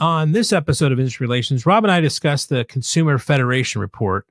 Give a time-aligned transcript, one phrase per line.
[0.00, 4.28] On this episode of Industry Relations, Rob and I discuss the Consumer Federation report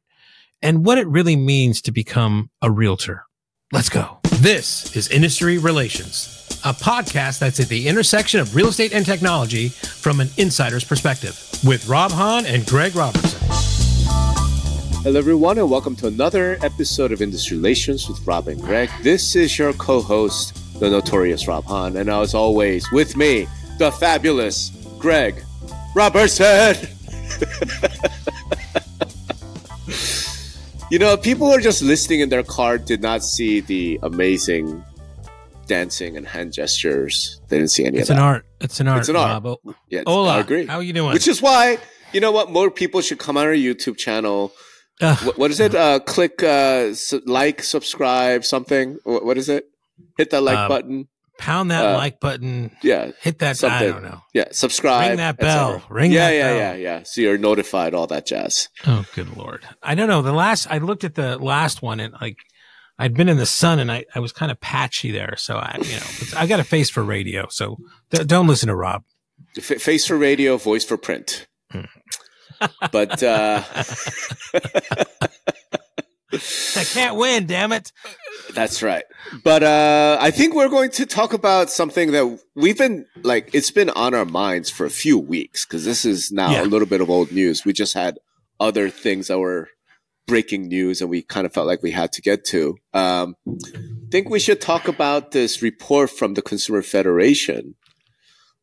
[0.61, 3.25] and what it really means to become a realtor.
[3.73, 4.19] Let's go.
[4.35, 9.67] This is Industry Relations, a podcast that's at the intersection of real estate and technology
[9.67, 13.37] from an insider's perspective with Rob Hahn and Greg Robertson.
[15.03, 18.89] Hello, everyone, and welcome to another episode of Industry Relations with Rob and Greg.
[19.03, 23.91] This is your co host, the notorious Rob Hahn, and as always, with me, the
[23.91, 25.43] fabulous Greg
[25.97, 26.75] Robertson.
[30.91, 34.83] you know, people who are just listening in their car did not see the amazing
[35.65, 37.41] dancing and hand gestures.
[37.49, 38.45] They didn't see any It's of an art.
[38.61, 38.99] It's an art.
[38.99, 39.43] It's an art.
[39.43, 39.57] Rob.
[39.89, 40.37] Yeah, Hola.
[40.37, 40.67] I agree.
[40.67, 41.13] How are you doing?
[41.13, 41.79] Which is why,
[42.13, 44.53] you know what, more people should come on our YouTube channel.
[45.01, 45.17] Ugh.
[45.25, 45.73] What, what is it?
[45.73, 46.93] Uh, click uh,
[47.25, 48.97] like, subscribe, something.
[49.03, 49.65] What, what is it?
[50.17, 51.07] Hit that like Um, button.
[51.37, 52.71] Pound that uh, like button.
[52.83, 53.63] Yeah, Hit that.
[53.63, 54.21] I don't know.
[54.33, 54.45] yeah.
[54.51, 55.09] Subscribe.
[55.09, 55.83] Ring that bell.
[55.89, 56.57] Ring yeah, that yeah, bell.
[56.57, 57.03] yeah, yeah.
[57.03, 57.93] So you're notified.
[57.93, 58.69] All that jazz.
[58.85, 59.65] Oh, good lord!
[59.81, 60.21] I don't know.
[60.21, 62.37] The last I looked at the last one and like
[62.99, 65.35] I'd been in the sun and I, I was kind of patchy there.
[65.37, 67.47] So I, you know, I got a face for radio.
[67.49, 67.77] So
[68.09, 69.03] d- don't listen to Rob.
[69.57, 71.47] F- face for radio, voice for print.
[71.71, 71.81] Hmm.
[72.91, 73.61] but uh,
[76.33, 77.45] I can't win.
[77.45, 77.91] Damn it!
[78.53, 79.03] That's right.
[79.43, 83.71] But uh, I think we're going to talk about something that we've been like, it's
[83.71, 86.63] been on our minds for a few weeks because this is now Yeah.
[86.63, 87.65] a little bit of old news.
[87.65, 88.17] We just had
[88.59, 89.69] other things that were
[90.27, 92.77] breaking news and we kind of felt like we had to get to.
[92.93, 97.75] Um, I think we should talk about this report from the Consumer Federation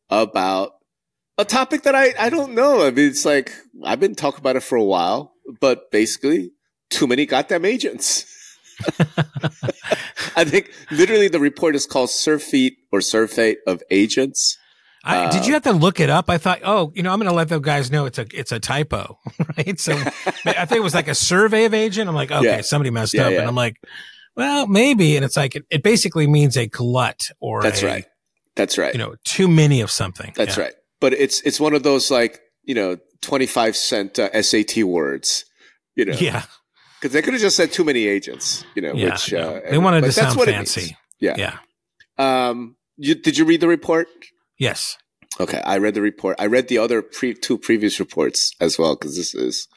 [0.09, 0.73] about
[1.37, 2.85] a topic that I, I don't know.
[2.85, 6.51] I mean, it's like, I've been talking about it for a while, but basically,
[6.89, 8.25] too many goddamn agents.
[10.35, 14.57] I think literally the report is called Surfeit or Surfeit of Agents.
[15.03, 16.29] I, Uh, did you have to look it up?
[16.29, 18.51] I thought, oh, you know, I'm going to let those guys know it's a it's
[18.51, 19.19] a typo,
[19.57, 19.79] right?
[19.79, 19.93] So
[20.45, 22.09] I think it was like a survey of agent.
[22.09, 22.61] I'm like, okay, Yeah.
[22.61, 23.39] somebody messed Yeah, up, yeah.
[23.39, 23.77] and I'm like,
[24.35, 25.15] well, maybe.
[25.15, 28.05] And it's like it, it basically means a glut or That's a, right.
[28.55, 28.93] That's right.
[28.93, 30.33] You know, too many of something.
[30.35, 30.73] That's right.
[30.99, 35.45] But it's it's one of those like you know twenty five cent uh, SAT words.
[35.95, 36.43] You know, Yeah,
[37.05, 38.65] because they could have just said too many agents.
[38.73, 39.11] You know, yeah.
[39.11, 39.57] which no.
[39.57, 40.73] uh, they wanted to that's sound what it means.
[40.73, 40.97] fancy.
[41.19, 41.35] Yeah.
[41.37, 41.57] Yeah.
[42.17, 44.07] Um, you, did you read the report?
[44.57, 44.97] Yes.
[45.39, 46.37] Okay, I read the report.
[46.39, 49.67] I read the other pre- two previous reports as well because this is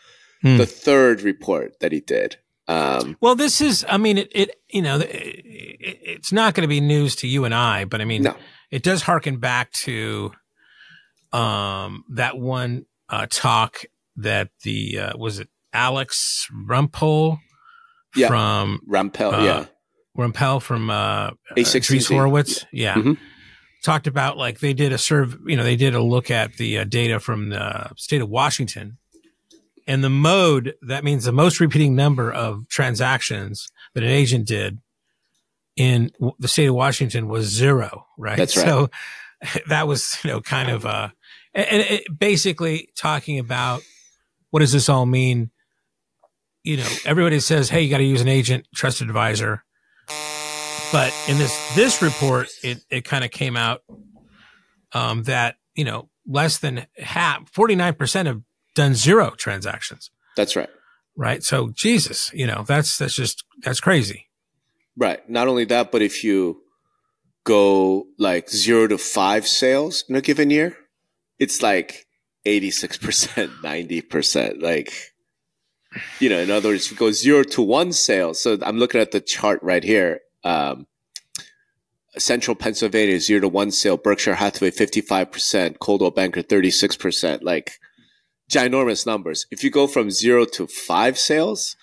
[0.41, 0.57] Hmm.
[0.57, 2.37] the third report that he did.
[2.69, 6.63] Um, Well, this is, I mean, it, it you know, it, it, it's not going
[6.63, 8.37] to be news to you and I, but I mean, no,
[8.71, 10.33] it does harken back to
[11.33, 13.83] um that one uh talk
[14.17, 17.39] that the uh was it Alex Rampell
[18.17, 18.29] Yeah.
[18.29, 19.33] from Rampell.
[19.33, 19.67] Uh, yeah,
[20.17, 21.97] Rampell from uh A16Z.
[21.97, 22.65] Andreessen Horowitz.
[22.73, 22.95] Yeah.
[22.95, 23.19] Mhm.
[23.85, 26.79] Talked about like they did a serve, you know, they did a look at the
[26.79, 28.99] uh, data from the state of Washington
[29.87, 34.79] and the mode that means the most repeating number of transactions that an agent did
[35.77, 38.37] in w- the state of Washington was zero, right?
[38.37, 38.67] That's right.
[38.67, 38.91] So
[39.69, 41.11] that was, you know, kind of, uh,
[41.55, 43.83] and, and it basically talking about
[44.51, 45.51] what does this all mean?
[46.69, 49.65] You know, everybody says, Hey, you got to use an agent, trusted advisor.
[50.93, 53.81] But in this, this report, it, it kind of came out,
[54.93, 58.43] um, that, you know, less than half, 49% have
[58.75, 60.69] done zero transactions, that's right.
[61.17, 61.43] right?
[61.43, 64.27] So Jesus, you know, that's, that's just, that's crazy.
[64.95, 65.27] Right.
[65.27, 66.61] Not only that, but if you
[67.45, 70.77] go like zero to five sales in a given year,
[71.39, 72.05] it's like
[72.47, 74.63] 86%, 90%.
[74.63, 74.93] Like,
[76.21, 78.41] you know, in other words, if you go zero to one sales.
[78.41, 80.21] So I'm looking at the chart right here.
[80.45, 80.87] Um,
[82.17, 87.73] Central Pennsylvania, zero to one sale, Berkshire Hathaway, 55%, Coldwell Banker, 36%, like
[88.51, 89.47] ginormous numbers.
[89.51, 91.77] If you go from zero to five sales,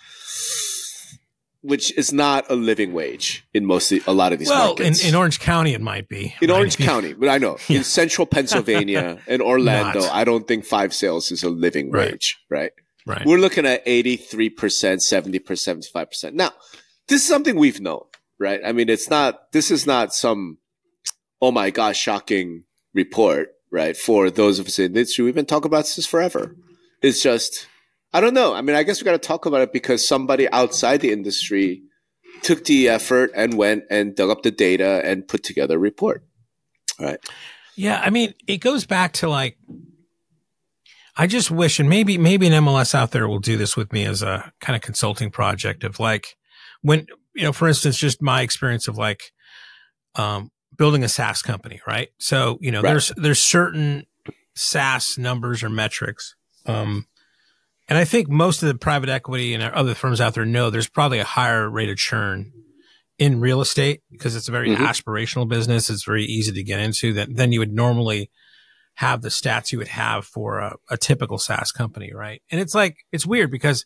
[1.61, 5.03] which is not a living wage in most a lot of these Well, in, markets.
[5.07, 6.35] in Orange County, it might be.
[6.41, 6.57] In right?
[6.57, 7.77] Orange you- County, but I know Yeah.
[7.77, 10.11] in central Pennsylvania and Orlando, Not.
[10.11, 12.11] I don't think five sales is a living Right.
[12.13, 12.71] wage, right?
[13.05, 13.25] Right.
[13.25, 16.33] We're looking at 83%, 70%, 75%.
[16.33, 16.51] Now,
[17.07, 18.03] this is something we've known,
[18.39, 18.59] right?
[18.65, 20.57] I mean, it's not, this is not some,
[21.41, 22.63] oh my gosh, shocking
[22.93, 23.95] report, right?
[23.95, 26.55] For those of us in the industry, we've been talking about this forever.
[27.03, 27.67] It's just,
[28.11, 28.55] I don't know.
[28.55, 31.83] I mean, I guess we got to talk about it because somebody outside the industry
[32.41, 36.25] took the effort and went and dug up the data and put together a report.
[36.99, 37.19] Right.
[37.75, 39.57] Yeah, I mean, it goes back to like,
[41.17, 44.05] I just wish, and maybe maybe an MLS out there will do this with me
[44.05, 46.35] as a kind of consulting project of like,
[46.81, 49.31] when you know, for instance, just my experience of like,
[50.15, 52.09] um, building a SaaS company, right?
[52.19, 52.91] So you know, Right.
[52.91, 54.05] there's there's certain
[54.55, 56.35] SaaS numbers or metrics.
[56.65, 57.07] Um,
[57.87, 60.89] and I think most of the private equity and other firms out there know there's
[60.89, 62.51] probably a higher rate of churn
[63.17, 64.83] in real estate because it's a very mm-hmm.
[64.83, 65.89] aspirational business.
[65.89, 68.31] It's very easy to get into that than you would normally
[68.95, 72.41] have the stats you would have for a, a typical SaaS company, right?
[72.49, 73.85] And it's like, it's weird because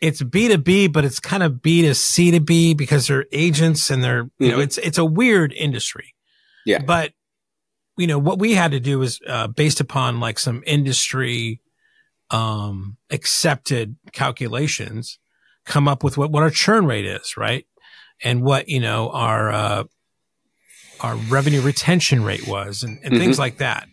[0.00, 4.02] it's B2B, but it's kind of B to C to B because they're agents and
[4.02, 4.50] they're, you mm-hmm.
[4.50, 6.14] know, it's, it's a weird industry.
[6.64, 6.82] Yeah.
[6.82, 7.14] But,
[7.96, 11.60] you know, what we had to do is, uh, based upon like some industry,
[12.30, 15.18] um, accepted calculations,
[15.64, 17.66] come up with what, what our churn rate is, right?
[18.22, 19.84] And what, you know, our, uh,
[21.00, 23.20] our revenue retention rate was and, and mm-hmm.
[23.20, 23.88] things like that.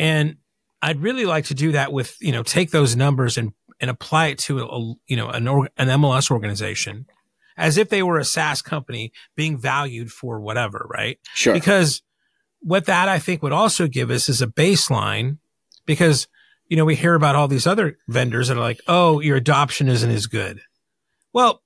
[0.00, 0.36] And
[0.80, 4.28] I'd really like to do that with, you know, take those numbers and and apply
[4.28, 7.06] it to a, you know an, an MLS organization
[7.56, 11.18] as if they were a SaaS company being valued for whatever, right?
[11.34, 11.52] Sure.
[11.52, 12.02] Because
[12.60, 15.36] what that I think would also give us is a baseline
[15.84, 16.26] because
[16.66, 19.88] you know we hear about all these other vendors that are like, "Oh, your adoption
[19.88, 20.62] isn't as good."
[21.34, 21.62] Well,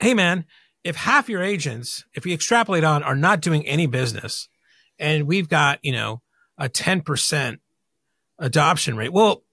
[0.00, 0.44] hey man,
[0.84, 4.48] if half your agents, if we extrapolate on, are not doing any business,
[4.98, 6.20] and we've got you know
[6.58, 7.60] a ten percent
[8.40, 9.44] adoption rate, well,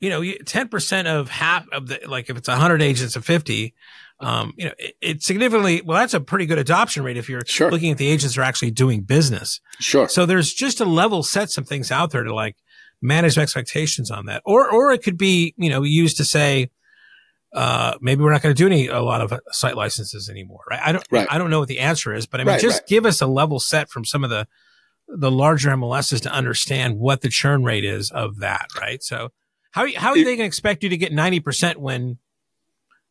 [0.00, 3.74] you know, 10% of half of the, like if it's 100 agents of 50,
[4.20, 7.42] um, you know, it, it, significantly, well, that's a pretty good adoption rate if you're
[7.46, 7.70] sure.
[7.70, 9.60] looking at the agents that are actually doing business.
[9.78, 10.08] Sure.
[10.08, 12.56] So there's just a level set some things out there to like
[13.02, 14.42] manage expectations on that.
[14.46, 16.70] Or, or it could be, you know, used to say,
[17.52, 20.80] uh, maybe we're not going to do any, a lot of site licenses anymore, right?
[20.82, 21.26] I don't, right.
[21.30, 22.88] I don't know what the answer is, but I mean, right, just right.
[22.88, 24.46] give us a level set from some of the,
[25.16, 29.02] the larger MLSs to understand what the churn rate is of that, right?
[29.02, 29.30] So,
[29.72, 32.18] how how are they going to expect you to get ninety percent when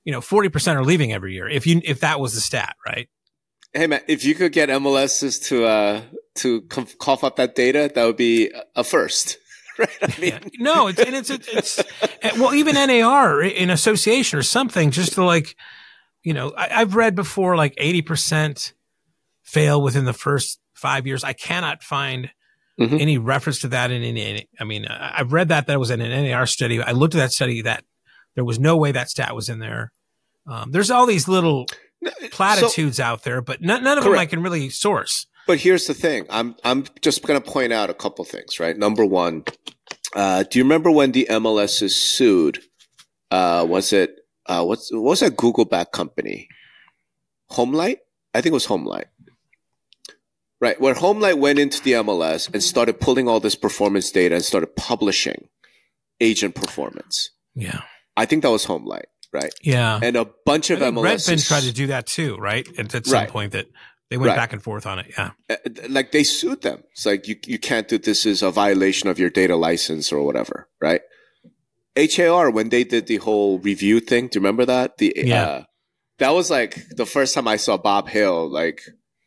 [0.04, 1.48] you know forty percent are leaving every year?
[1.48, 3.10] If you if that was the stat, right?
[3.74, 6.02] Hey man, if you could get MLSs to uh
[6.36, 9.38] to cough up that data, that would be a first.
[9.80, 9.98] Right?
[10.02, 10.40] I mean, yeah.
[10.60, 15.24] no, it's and it's, it's, it's well, even NAR in association or something, just to
[15.24, 15.56] like,
[16.22, 18.74] you know, I, I've read before like eighty percent
[19.42, 21.24] fail within the first five years.
[21.24, 22.32] I cannot find
[22.80, 22.98] mm-hmm.
[23.00, 26.30] any reference to that in any, I mean, I've read that that was in an
[26.30, 26.82] NAR study.
[26.82, 27.84] I looked at that study that
[28.36, 29.92] there was no way that stat was in there.
[30.48, 31.68] Um, there's all these little
[32.32, 34.16] platitudes so, out there, but none, none of correct.
[34.16, 35.28] them I can really source.
[35.46, 36.26] But here's the thing.
[36.30, 38.78] I'm, I'm just going to point out a couple things, right?
[38.78, 39.44] Number one,
[40.16, 42.60] uh, do you remember when the MLS is sued?
[43.32, 44.16] Uh, was it,
[44.46, 46.48] uh, what's, what was that Google back company?
[47.52, 47.98] Homelight?
[48.34, 49.06] I think it was Homelight.
[50.62, 50.80] Right.
[50.80, 54.76] Where Homelight went into the MLS and started pulling all this performance data and started
[54.76, 55.48] publishing
[56.20, 57.32] agent performance.
[57.56, 57.82] Yeah.
[58.18, 59.54] I think that was Homelight, right?
[59.62, 60.00] Yeah.
[60.04, 61.30] And a bunch of MLS.
[61.30, 62.68] Redfin tried to do that too, right?
[62.78, 63.30] And at some right.
[63.30, 63.68] point that
[64.10, 64.36] they went right.
[64.36, 65.14] back and forth on it.
[65.18, 65.32] Yeah.
[65.50, 65.56] Uh,
[65.88, 66.84] like they sued them.
[66.92, 70.24] It's like, you, you can't do this is a violation of your data license or
[70.24, 71.02] whatever, right?
[71.96, 74.98] HAR, when they did the whole review thing, do you remember that?
[74.98, 75.44] The, yeah.
[75.44, 75.64] Uh,
[76.18, 78.82] that was like the first time I saw Bob Hale, like,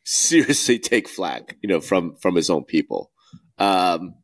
[0.04, 3.10] seriously take flag, you know, from from his own people.
[3.58, 4.14] Um,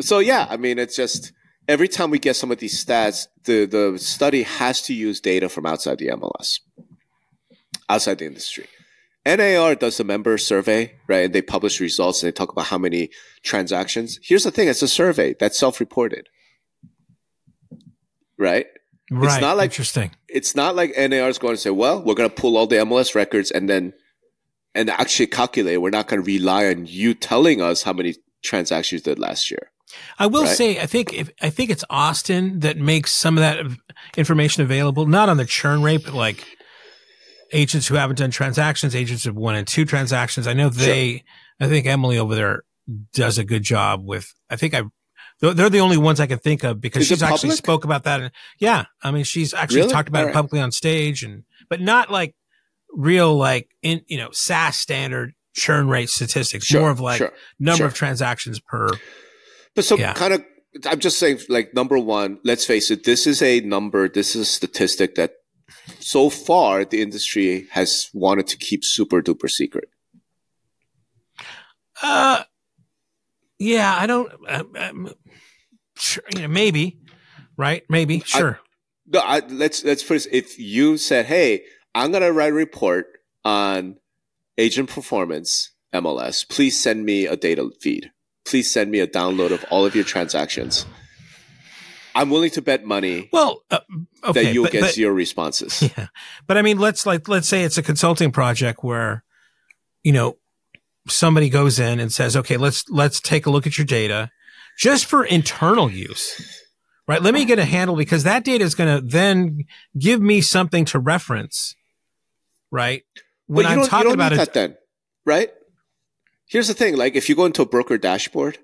[0.00, 1.32] so yeah, I mean, it's just
[1.66, 5.48] every time we get some of these stats, the the study has to use data
[5.48, 6.60] from outside the MLS,
[7.88, 8.66] outside the industry.
[9.26, 11.26] NAR does a member survey, right?
[11.26, 13.10] And they publish results and they talk about how many
[13.42, 14.18] transactions.
[14.22, 16.28] Here's the thing: it's a survey that's self-reported,
[18.38, 18.66] right?
[19.10, 19.32] Right.
[19.32, 20.10] It's not like interesting.
[20.28, 22.76] It's not like NAR is going to say, "Well, we're going to pull all the
[22.76, 23.92] MLS records and then
[24.74, 25.80] and actually calculate.
[25.80, 29.50] We're not going to rely on you telling us how many transactions you did last
[29.50, 29.70] year.
[30.18, 30.56] I will right?
[30.56, 33.64] say, I think if, I think it's Austin that makes some of that
[34.16, 36.44] information available, not on the churn rate, but like
[37.52, 40.46] agents who haven't done transactions, agents of one and two transactions.
[40.46, 41.22] I know they, sure.
[41.60, 42.62] I think Emily over there
[43.14, 44.82] does a good job with, I think I,
[45.40, 48.20] they're the only ones I can think of because Is she's actually spoke about that.
[48.20, 49.92] And yeah, I mean, she's actually really?
[49.92, 52.34] talked about All it publicly on stage and, but not like
[52.92, 57.32] real like in you know SaaS standard churn rate statistics, sure, more of like sure,
[57.58, 57.86] number sure.
[57.86, 58.90] of transactions per.
[59.74, 60.14] But so yeah.
[60.14, 60.44] kind of,
[60.86, 64.42] I'm just saying, like number one, let's face it, this is a number, this is
[64.42, 65.32] a statistic that
[66.00, 69.90] so far the industry has wanted to keep super duper secret.
[72.02, 72.44] Uh,
[73.58, 74.32] yeah, I don't.
[74.48, 75.12] Uh, um,
[75.96, 77.00] sure, you know, maybe,
[77.56, 77.82] right?
[77.88, 78.60] Maybe, sure.
[78.62, 78.68] I,
[79.10, 80.32] no, I, let's let's put it.
[80.32, 81.64] If you said, "Hey,
[81.98, 83.08] I'm going to write a report
[83.44, 83.96] on
[84.56, 86.48] agent performance MLS.
[86.48, 88.12] Please send me a data feed.
[88.46, 90.86] Please send me a download of all of your transactions.
[92.14, 93.28] I'm willing to bet money.
[93.32, 93.80] Well, uh,
[94.22, 95.82] okay, that you'll but, get but, zero responses.
[95.96, 96.06] Yeah,
[96.46, 99.24] but I mean, let's like let's say it's a consulting project where,
[100.04, 100.38] you know,
[101.08, 104.30] somebody goes in and says, "Okay, let's let's take a look at your data,
[104.78, 106.62] just for internal use,
[107.08, 107.22] right?
[107.22, 109.64] Let me get a handle because that data is going to then
[109.98, 111.76] give me something to reference,
[112.70, 113.04] right?
[113.46, 114.76] When I'm talking about it, then,
[115.24, 115.50] right?
[116.46, 118.58] Here's the thing: like, if you go into a broker dashboard,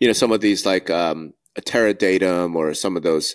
[0.00, 3.34] you know, some of these like um, a Terradatum or some of those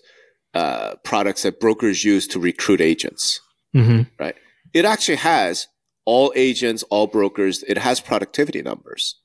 [0.54, 3.40] uh, products that brokers use to recruit agents,
[3.76, 4.04] mm-hmm.
[4.20, 4.36] right?
[4.74, 5.68] It actually has
[6.06, 7.64] all agents, all brokers.
[7.64, 9.20] It has productivity numbers.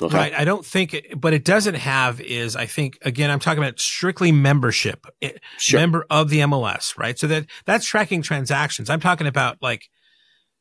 [0.00, 0.16] Okay.
[0.16, 0.32] Right.
[0.34, 3.78] I don't think it, but it doesn't have is, I think, again, I'm talking about
[3.78, 5.80] strictly membership, eh, sure.
[5.80, 7.18] member of the MLS, right?
[7.18, 8.88] So that that's tracking transactions.
[8.88, 9.88] I'm talking about like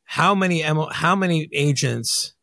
[0.03, 2.33] how many, ML, how many agents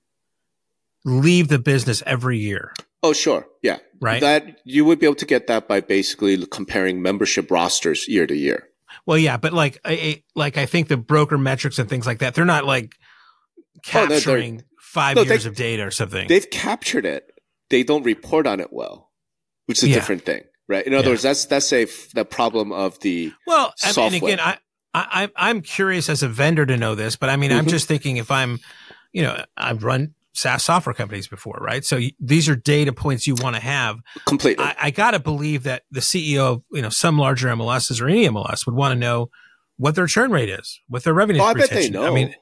[1.04, 2.72] leave the business every year.
[3.02, 3.46] Oh, sure.
[3.62, 3.78] Yeah.
[4.00, 4.20] Right.
[4.20, 8.34] That you would be able to get that by basically comparing membership rosters year to
[8.34, 8.68] year.
[9.06, 12.34] Well, yeah, but like, I, like I think the broker metrics and things like that,
[12.34, 12.94] they're not like
[13.82, 16.26] capturing oh, no, five no, years of data or something.
[16.28, 17.30] They've captured it.
[17.68, 19.10] They don't report on it well,
[19.66, 19.94] which is a yeah.
[19.94, 20.86] different thing, right?
[20.86, 21.12] In other yeah.
[21.12, 23.74] words, that's that's a the problem of the well.
[23.82, 24.58] I mean, again, I,
[24.94, 27.58] I I'm curious as a vendor to know this, but I mean, mm-hmm.
[27.58, 28.60] I'm just thinking if I'm,
[29.12, 31.84] you know, I've run SaaS software companies before, right?
[31.84, 33.98] So these are data points you want to have.
[34.24, 34.64] Completely.
[34.64, 38.08] I, I got to believe that the CEO of, you know, some larger MLSs or
[38.08, 39.28] any MLS would want to know
[39.76, 41.42] what their churn rate is, what their revenue.
[41.42, 42.06] Oh, I bet they know.
[42.06, 42.34] I mean,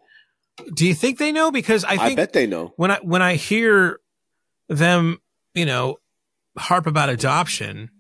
[0.75, 1.51] do you think they know?
[1.51, 2.73] Because I think I bet they know.
[2.77, 4.01] When I when I hear
[4.69, 5.21] them,
[5.55, 5.97] you know,
[6.57, 7.91] harp about adoption,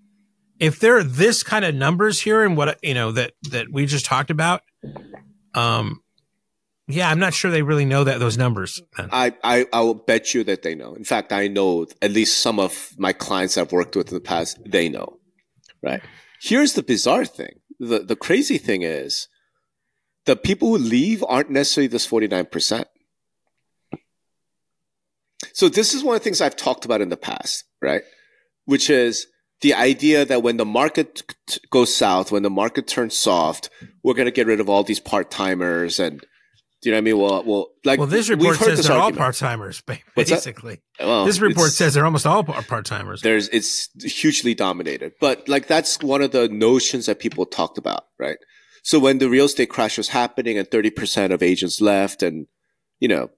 [0.58, 3.86] if there are this kind of numbers here and what you know that that we
[3.86, 4.62] just talked about,
[5.54, 6.02] um,
[6.88, 8.80] yeah, I'm not sure they really know that those numbers.
[8.98, 10.94] I, I I will bet you that they know.
[10.94, 14.20] In fact, I know at least some of my clients I've worked with in the
[14.20, 14.58] past.
[14.64, 15.18] They know,
[15.82, 16.00] right?
[16.40, 17.60] Here's the bizarre thing.
[17.78, 19.28] the The crazy thing is
[20.26, 22.84] the people who leave aren't necessarily this 49%.
[25.52, 28.02] So this is one of the things I've talked about in the past, right?
[28.64, 29.26] Which is
[29.62, 31.22] the idea that when the market
[31.70, 33.70] goes south, when the market turns soft,
[34.02, 36.24] we're going to get rid of all these part timers and
[36.82, 37.18] do you know what I mean?
[37.18, 39.18] Well, well, like well, this report says they're argument.
[39.18, 39.82] all part timers,
[40.14, 40.82] basically.
[41.00, 43.22] Well, this report says they're almost all part timers.
[43.22, 48.04] There's it's hugely dominated, but like that's one of the notions that people talked about,
[48.18, 48.36] right?
[48.86, 52.46] So when the real estate crash was happening and 30% of agents left and,
[53.00, 53.30] you know,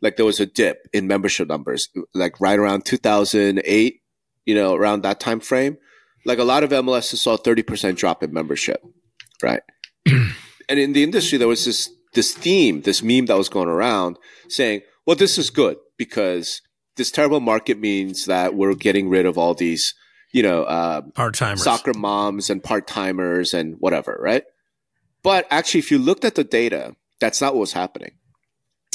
[0.00, 4.00] like there was a dip in membership numbers, like right around 2008,
[4.44, 5.76] you know, around that time frame,
[6.24, 8.80] like a lot of MLSs saw 30% drop in membership,
[9.42, 9.62] right?
[10.06, 14.20] and in the industry, there was this, this theme, this meme that was going around
[14.48, 16.62] saying, well, this is good because
[16.96, 19.94] this terrible market means that we're getting rid of all these,
[20.32, 24.44] you know, uh, part timers, soccer moms and part timers and whatever, right?
[25.22, 28.12] But actually, if you looked at the data, that's not what was happening.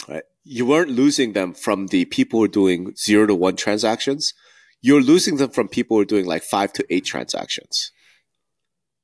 [0.07, 0.23] Right?
[0.43, 4.33] You weren't losing them from the people who are doing zero to one transactions.
[4.81, 7.91] You're losing them from people who are doing like five to eight transactions.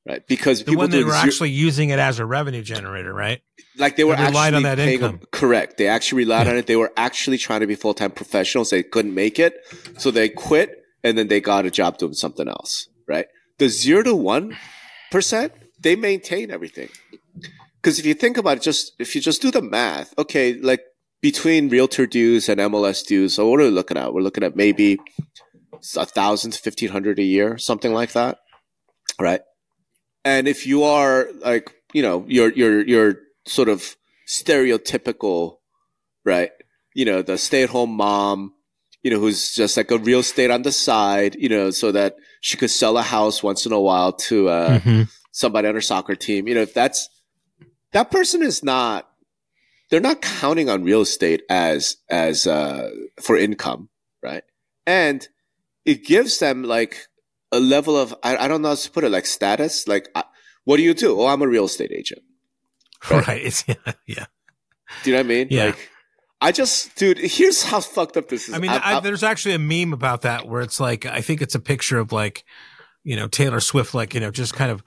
[0.07, 0.25] Right?
[0.27, 3.41] Because the people they were zero- actually using it as a revenue generator, right?
[3.77, 5.21] Like they were they relied on that income.
[5.31, 5.77] Correct.
[5.77, 6.51] They actually relied yeah.
[6.51, 6.67] on it.
[6.67, 8.69] They were actually trying to be full time professionals.
[8.69, 9.55] They couldn't make it,
[9.97, 12.89] so they quit and then they got a job doing something else.
[13.07, 13.27] Right?
[13.59, 14.57] The zero to one
[15.09, 15.53] percent,
[15.83, 16.89] they maintain everything.
[17.81, 20.81] Because if you think about it, just if you just do the math, okay, like
[21.21, 24.13] between realtor dues and MLS dues, so what are we looking at?
[24.13, 24.97] We're looking at maybe
[25.97, 28.39] a thousand to fifteen hundred a year, something like that,
[29.19, 29.41] right?
[30.25, 33.95] And if you are like, you know, your your you're sort of
[34.27, 35.57] stereotypical,
[36.23, 36.51] right?
[36.95, 38.53] You know, the stay-at-home mom,
[39.01, 42.15] you know, who's just like a real estate on the side, you know, so that
[42.39, 45.01] she could sell a house once in a while to uh, mm-hmm.
[45.33, 46.47] Somebody on her soccer team.
[46.47, 47.09] You know, if that's
[47.91, 49.09] that person is not
[49.89, 52.89] they're not counting on real estate as as uh,
[53.21, 53.89] for income,
[54.21, 54.43] right?
[54.87, 55.27] And
[55.85, 57.07] it gives them like
[57.51, 59.87] a level of I, I don't know how to put it like status.
[59.87, 60.23] Like, I,
[60.63, 61.19] what do you do?
[61.19, 62.21] Oh, I'm a real estate agent.
[63.11, 63.27] Right?
[63.27, 63.63] right.
[63.67, 64.25] Yeah, yeah.
[65.03, 65.47] Do you know what I mean?
[65.49, 65.65] Yeah.
[65.65, 65.89] Like,
[66.39, 67.17] I just, dude.
[67.21, 68.55] Here's how fucked up this is.
[68.55, 71.41] I mean, I, I, there's actually a meme about that where it's like I think
[71.41, 72.45] it's a picture of like,
[73.03, 74.83] you know, Taylor Swift, like you know, just kind of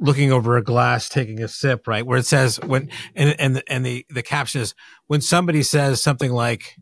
[0.00, 2.04] looking over a glass, taking a sip, right?
[2.04, 4.74] Where it says when, and, and, and the, the caption is
[5.06, 6.76] when somebody says something like,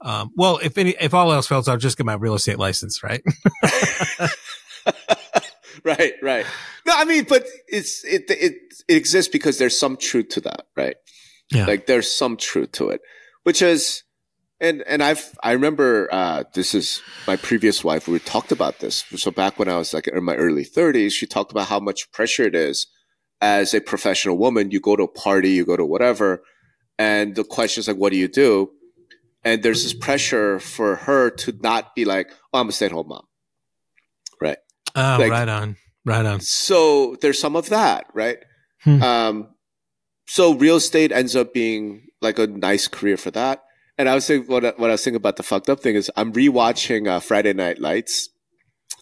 [0.00, 3.02] um, well, if any, if all else fails, I'll just get my real estate license,
[3.02, 3.22] right?
[5.84, 6.46] right, right.
[6.86, 8.54] No, I mean, but it's, it, it,
[8.88, 10.96] it exists because there's some truth to that, right?
[11.52, 11.66] Yeah.
[11.66, 13.00] Like there's some truth to it,
[13.44, 14.02] which is,
[14.60, 18.08] and and I've I remember uh, this is my previous wife.
[18.08, 19.04] We talked about this.
[19.16, 22.10] So back when I was like in my early 30s, she talked about how much
[22.12, 22.86] pressure it is
[23.40, 24.70] as a professional woman.
[24.70, 26.42] You go to a party, you go to whatever,
[26.98, 28.70] and the question is like, what do you do?
[29.46, 33.26] and there's this pressure for her to not be like, "Oh, I'm a stay-at-home mom,"
[34.40, 34.56] right?
[34.96, 36.40] Oh, Like- right on, right on.
[36.40, 38.38] So there's some of that, right?
[38.84, 39.02] Hmm.
[39.02, 39.48] Um,
[40.26, 43.63] so real estate ends up being like a nice career for that.
[43.96, 45.94] And I was saying what, I- what I was thinking about the fucked up thing
[45.94, 48.28] is I'm rewatching uh, Friday Night Lights,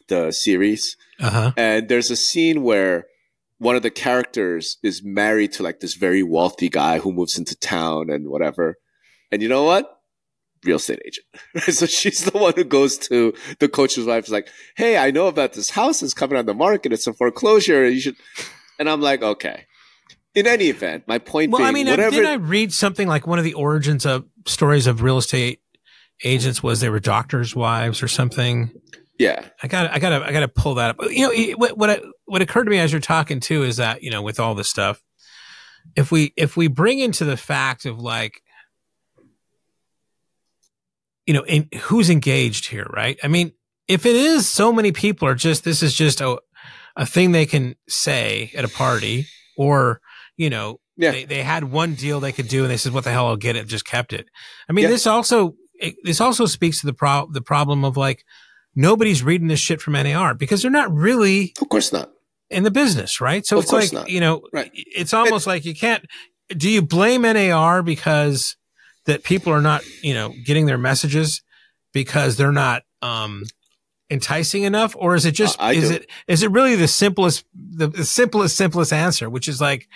[0.09, 1.53] the series, Uh huh.
[1.57, 3.07] and there's a scene where
[3.59, 7.55] one of the characters is married to like this very wealthy guy who moves into
[7.57, 8.77] town and whatever.
[9.31, 10.01] And you know what?
[10.65, 11.27] Real estate agent.
[11.75, 15.27] so she's the one who goes to the coach's wife, is like, Hey, I know
[15.29, 16.93] about this house that's coming on the market.
[16.93, 17.89] It's a foreclosure.
[17.89, 18.17] You should.
[18.79, 19.67] And I'm like, okay.
[20.35, 22.11] In any event, my point Well, being, I mean, whatever.
[22.17, 25.61] didn't I read something like one of the origins of stories of real estate
[26.25, 28.71] agents was they were doctors' wives or something?
[29.19, 29.45] yeah.
[29.63, 30.97] I got, I got to, I got to pull that up.
[31.11, 34.11] You know, what what what occurred to me as you're talking too is that you
[34.11, 35.03] know, with all this stuff,
[35.97, 38.41] if we if we bring into the fact of like,
[41.27, 43.19] you know, in, who's engaged here, right?
[43.23, 43.53] I mean,
[43.87, 46.39] if it is so many people are just this is just a
[46.97, 50.01] a thing they can say at a party, or
[50.37, 51.13] you know, Yeah.
[51.13, 53.37] they, they had one deal they could do and they said, what the hell, I'll
[53.37, 53.67] get it.
[53.67, 54.27] Just kept it.
[54.69, 54.89] I mean, Yeah.
[54.91, 58.25] this also, it, this also speaks to the pro the problem of like,
[58.75, 62.11] nobody's reading this shit from NAR because they're not really Of course not.
[62.51, 63.45] in the business, right?
[63.47, 64.09] So Of it's like, not.
[64.09, 64.71] you know, Right.
[64.75, 66.05] it's almost like you can't,
[66.49, 68.57] do you blame NAR because
[69.07, 71.43] that people are not, you know, getting their messages
[71.93, 73.43] because they're not, um,
[74.11, 75.95] enticing enough or is it just Uh, is do.
[75.95, 79.89] it is it really the simplest the, the simplest simplest answer which is like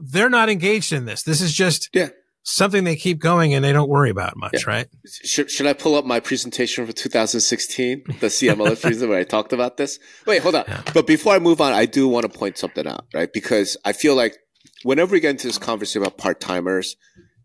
[0.00, 2.08] they're not engaged in this this is just Yeah.
[2.42, 4.70] something they keep going and they don't worry about much Yeah.
[4.74, 4.86] right
[5.24, 9.52] Should, should I pull up my presentation for 2016, the CMLS presentation where I talked
[9.52, 9.98] about this?
[10.26, 10.64] Wait, hold on.
[10.68, 10.82] Yeah.
[10.94, 13.30] But before I move on, I do want to point something out, right?
[13.32, 14.36] Because I feel like
[14.82, 16.96] whenever we get into this conversation about part timers,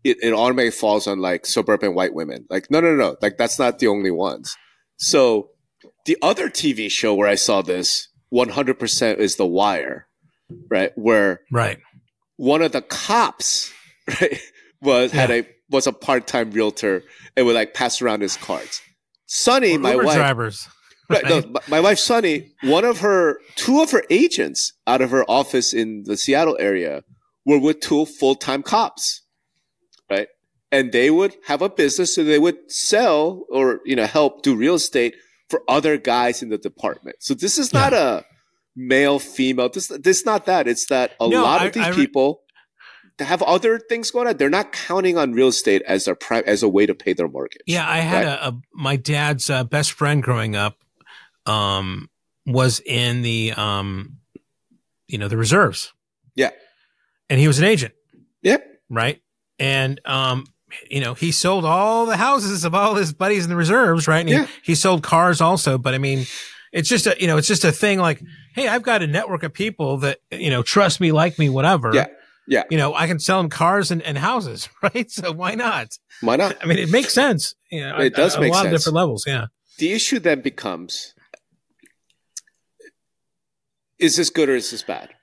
[0.04, 2.46] it, it automatically falls on like suburban white women.
[2.50, 3.16] Like, no, no, no.
[3.20, 4.54] Like, that's not the only ones.
[4.96, 5.50] So
[6.06, 10.06] the other TV show where I saw this 100% is The Wire,
[10.70, 10.92] right?
[10.96, 11.78] Where right
[12.36, 13.72] one of the cops
[14.20, 14.40] right,
[14.80, 17.02] was had a was a part time realtor
[17.36, 18.80] and would like pass around his cards.
[19.26, 20.68] Sonny, my wife, drivers
[21.10, 25.24] right, no, my- wife Sonny, one of her two of her agents out of her
[25.28, 27.02] office in the Seattle area
[27.44, 29.22] were with two full time cops,
[30.10, 30.28] right?
[30.72, 34.56] And they would have a business, so they would sell or you know help do
[34.56, 35.14] real estate
[35.50, 37.16] for other guys in the department.
[37.20, 38.24] So this is not a
[38.76, 39.68] male female.
[39.68, 40.66] This this is not that.
[40.68, 42.40] It's that a No, lot I- of these I re- people
[43.20, 44.36] have other things going on.
[44.36, 47.28] They're not counting on real estate as their prime as a way to pay their
[47.28, 47.62] mortgage.
[47.66, 48.38] Yeah, I had Right.
[48.40, 50.78] a, a my dad's uh, best friend growing up
[51.46, 52.08] um
[52.46, 54.16] was in the um
[55.06, 55.92] you know the reserves.
[56.34, 56.50] Yeah.
[57.30, 57.94] And he was an agent,
[58.42, 58.66] Yep.
[58.90, 59.20] right?
[59.58, 60.46] And um
[60.90, 64.18] you know, he sold all the houses of all his buddies in the reserves, right?
[64.20, 64.46] And he, Yeah.
[64.64, 66.26] he sold cars also, but I mean,
[66.74, 68.20] it's just a you know, it's just a thing like,
[68.54, 71.92] hey, I've got a network of people that you know trust me, like me, whatever.
[71.94, 72.08] Yeah.
[72.46, 72.64] Yeah.
[72.70, 75.10] You know, I can sell them cars and, and houses, right?
[75.10, 75.96] So why not?
[76.20, 76.58] Why not?
[76.62, 77.54] I mean, it makes sense.
[77.70, 79.24] You know, It does a, make a lot of different levels.
[79.26, 79.46] Yeah.
[79.78, 81.14] the issue then becomes
[83.98, 85.14] is this good or is this bad?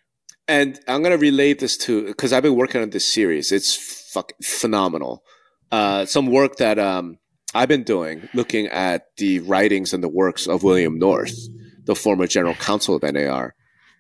[0.47, 3.51] And I'm going to relate this to because I've been working on this series.
[3.51, 3.75] It's
[4.13, 5.23] fucking phenomenal.
[5.71, 7.19] Uh, some work that um,
[7.53, 11.35] I've been doing looking at the writings and the works of William North,
[11.83, 13.55] the former general counsel of NAR,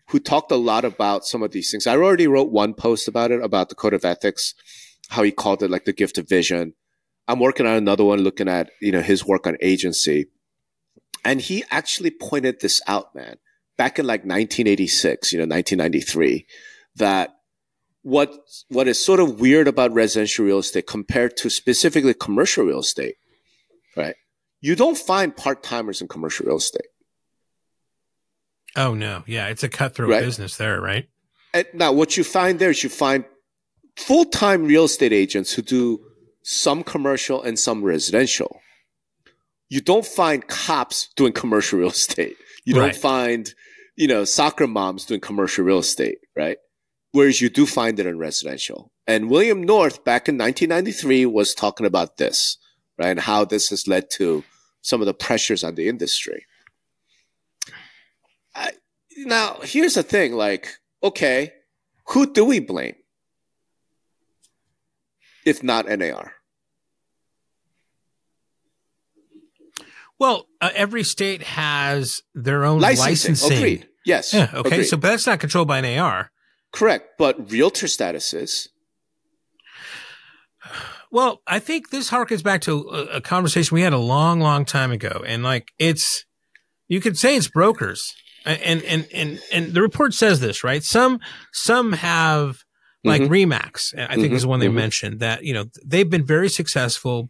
[0.09, 1.85] who talked a lot about some of these things.
[1.85, 4.53] I already wrote one post about it, about the code of ethics,
[5.09, 6.73] how he called it like the gift of vision.
[7.27, 10.27] I'm working on another one looking at, you know, his work on agency.
[11.25, 13.35] And he actually pointed this out, man,
[13.77, 16.45] back in like 1986, you know, 1993,
[16.95, 17.35] that
[18.01, 18.33] what,
[18.69, 23.15] what is sort of weird about residential real estate compared to specifically commercial real estate,
[23.95, 24.15] right?
[24.61, 26.87] You don't find part timers in commercial real estate.
[28.75, 30.23] Oh no, yeah, it's a cutthroat Right.
[30.23, 31.07] business there, right?
[31.53, 33.25] And now what you find there is you find
[33.97, 35.99] full-time real estate agents who do
[36.43, 38.61] some commercial and some residential.
[39.69, 42.35] You don't find cops doing commercial real estate.
[42.65, 42.93] You Right.
[42.93, 43.53] don't find,
[43.95, 46.57] you know, soccer moms doing commercial real estate, right?
[47.11, 48.91] Whereas you do find it in residential.
[49.05, 52.57] And William North back in 1993 was talking about this,
[53.01, 53.09] right?
[53.09, 54.43] And how this has led to
[54.81, 56.45] some of the pressures on the industry.
[58.55, 58.71] I,
[59.17, 60.67] now, here's the thing like,
[61.03, 61.53] okay,
[62.07, 62.95] who do we blame?
[65.45, 66.33] If not NAR.
[70.19, 73.31] Well, uh, every state has their own Licensing.
[73.31, 73.57] licensing.
[73.57, 73.87] Agreed.
[74.05, 74.33] Yes.
[74.33, 74.49] Yeah.
[74.53, 74.75] Okay.
[74.75, 74.83] Agreed.
[74.85, 76.31] So, but that's not controlled by NAR.
[76.71, 77.17] correct.
[77.17, 78.67] But realtor statuses.
[81.11, 84.63] Well, I think this harkens back to a, a conversation we had a long, long
[84.65, 86.25] time ago, and like it's
[86.87, 88.13] you could say it's brokers,
[88.45, 90.83] and and and and the report says this right.
[90.83, 91.19] Some
[91.51, 92.59] some have
[93.03, 93.29] like Mhm.
[93.29, 94.73] Remax, I think Mhm, is the one they mhm.
[94.75, 97.29] mentioned that you know they've been very successful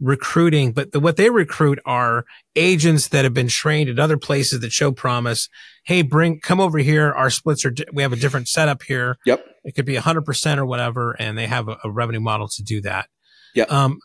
[0.00, 2.24] recruiting, but the, what they recruit are
[2.56, 5.48] agents that have been trained at other places that show promise.
[5.84, 7.12] Hey, bring come over here.
[7.12, 9.18] Our splits are di- we have a different setup here.
[9.26, 9.44] Yep.
[9.62, 12.48] It could be a hundred percent or whatever, and they have a, a revenue model
[12.48, 13.08] to do that.
[13.54, 13.64] Yeah.
[13.64, 13.98] Um,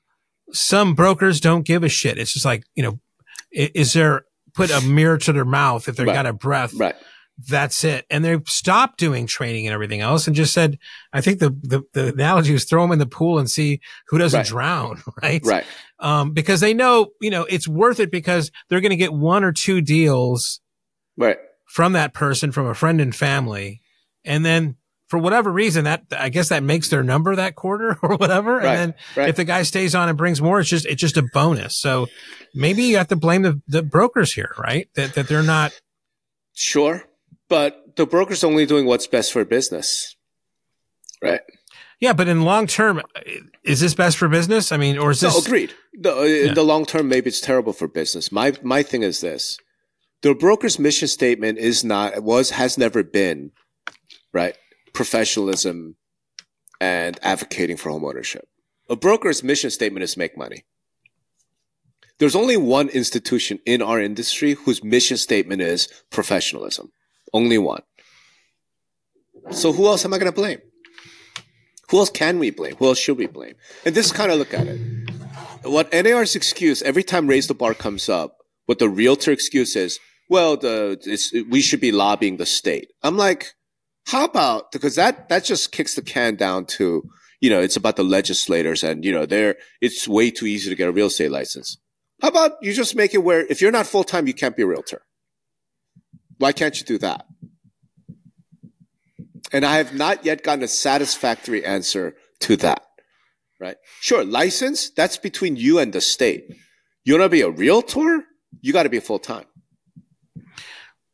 [0.51, 2.17] some brokers don't give a shit.
[2.17, 2.99] It's just like you know,
[3.51, 6.13] is there put a mirror to their mouth if they've Right.
[6.13, 6.73] got a breath?
[6.73, 6.95] Right.
[7.49, 8.05] That's it.
[8.09, 10.79] And they stopped doing training and everything else and just said,
[11.11, 14.17] I think the, the, the analogy was throw them in the pool and see who
[14.17, 14.45] doesn't Right.
[14.47, 15.41] drown, right?
[15.43, 15.65] Right.
[15.99, 19.43] Um, because they know, you know, it's worth it because they're going to get one
[19.43, 20.61] or two deals
[21.17, 21.37] Right.
[21.65, 23.81] from that person, from a friend and family.
[24.23, 28.15] And then for whatever reason, that, I guess that makes their number that quarter or
[28.17, 28.57] whatever.
[28.57, 28.65] Right.
[28.65, 29.29] And then Right.
[29.29, 31.77] if the guy stays on and brings more, it's just, it's just a bonus.
[31.79, 32.07] So
[32.53, 34.89] maybe you have to blame the, the brokers here, right?
[34.95, 35.71] That, that they're not,
[36.53, 37.03] Sure.
[37.49, 40.15] But the broker's only doing what's best for business.
[41.21, 41.41] Right.
[41.99, 43.01] Yeah, but in long term,
[43.63, 44.71] is this best for business?
[44.71, 45.45] I mean, or is No, this?
[45.45, 45.73] agreed.
[45.93, 46.53] The, uh, Yeah.
[46.53, 48.31] The long term, maybe it's terrible for business.
[48.31, 49.57] My my thing is this:
[50.21, 53.51] the broker's mission statement is not was has never been
[54.33, 54.55] right
[54.95, 55.95] professionalism
[56.81, 58.43] and advocating for homeownership.
[58.89, 60.65] A broker's mission statement is make money.
[62.17, 66.91] There's only one institution in our industry whose mission statement is professionalism.
[67.33, 67.81] Only one.
[69.51, 70.61] So who else am I going to blame?
[71.89, 72.75] Who else can we blame?
[72.77, 73.55] Who else should we blame?
[73.85, 74.79] And this is kind of look at it.
[75.63, 79.99] What NAR's excuse every time raise the bar comes up, what the realtor excuse is,
[80.29, 82.91] well, the we should be lobbying the state.
[83.03, 83.54] I'm like,
[84.05, 87.09] how about because that that just kicks the can down to
[87.41, 90.75] you know it's about the legislators and you know they're it's way too easy to
[90.75, 91.77] get a real estate license.
[92.21, 94.63] How about you just make it where if you're not full time, you can't be
[94.63, 95.01] a realtor.
[96.37, 97.25] Why can't you do that?
[99.51, 102.83] And I have not yet gotten a satisfactory answer to that.
[103.59, 103.77] Right?
[104.01, 106.53] Sure, license, that's between you and the state.
[107.05, 108.25] You want to be a realtor?
[108.61, 109.45] You got to be full time.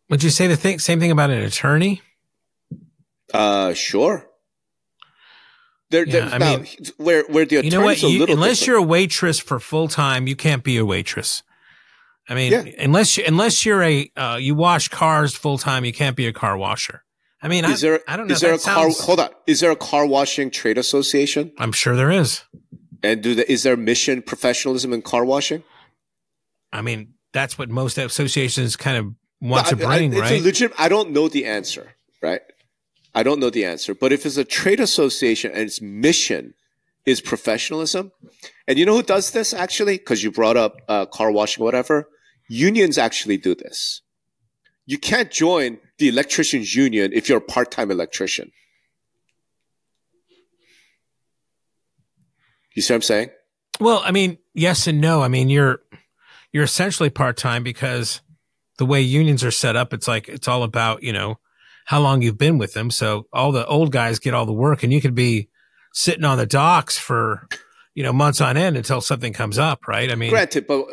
[0.09, 2.01] Would you say the same thing about an attorney?
[3.33, 4.27] Uh, sure.
[5.89, 6.67] There, Yeah, there's I now, mean-
[6.97, 8.01] where where the You know what?
[8.01, 8.67] You, unless different.
[8.67, 11.43] you're a waitress for full time, you can't be a waitress.
[12.29, 12.63] I mean, Yeah.
[12.79, 16.33] unless you, unless you're a uh, you wash cars full time, you can't be a
[16.33, 17.03] car washer.
[17.41, 18.33] I mean, is I, there I don't know.
[18.33, 18.83] is there a that car?
[18.83, 19.29] sounds- Hold on.
[19.47, 21.51] Is there a car washing trade association?
[21.57, 22.43] I'm sure there is.
[23.03, 25.63] And do the, is there mission professionalism in car washing?
[26.71, 29.05] I mean, that's what most associations kind of
[29.41, 30.41] want to No, I- I- bring, it's right?
[30.41, 32.41] Legit, I don't know the answer, right?
[33.13, 33.93] I don't know the answer.
[33.93, 36.53] But if it's a trade association and its mission
[37.05, 38.11] is professionalism,
[38.67, 39.97] and you know who does this actually?
[39.97, 42.07] Because you brought up uh, car washing, whatever.
[42.47, 44.01] Unions actually do this.
[44.85, 48.51] You can't join the electricians union if you're a part-time electrician.
[52.73, 53.29] You see what I'm saying?
[53.79, 55.21] Well, I mean, yes and no.
[55.21, 55.81] I mean, you're
[56.51, 58.21] you're essentially part time because
[58.77, 61.39] the way unions are set up, it's like it's all about you know
[61.91, 62.89] how long you've been with them.
[62.89, 65.49] So all the old guys get all the work, and you could be
[65.91, 67.49] sitting on the docks for
[67.95, 70.09] you know months on end until something comes up, right?
[70.09, 70.85] I mean, Granted, but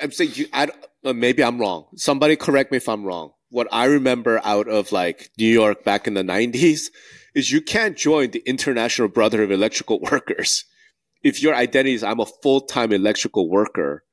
[0.00, 0.68] I'm saying you, I,
[1.04, 1.88] uh, maybe I'm wrong.
[1.96, 3.32] Somebody correct me if I'm wrong.
[3.50, 6.86] What I remember out of like New York back in the 90s
[7.34, 10.64] is you can't join the International Brotherhood of Electrical Workers
[11.22, 14.04] if your identity is I'm a full time electrical worker.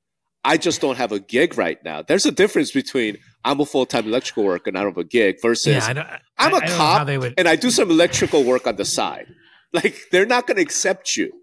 [0.45, 2.01] I just don't have a gig right now.
[2.01, 5.03] There's a difference between I'm a full time electrical worker and I don't have a
[5.03, 8.67] gig versus yeah, I I'm a a cop would, and I do some electrical work
[8.67, 9.27] on the side.
[9.73, 11.33] Like they're not going to accept you.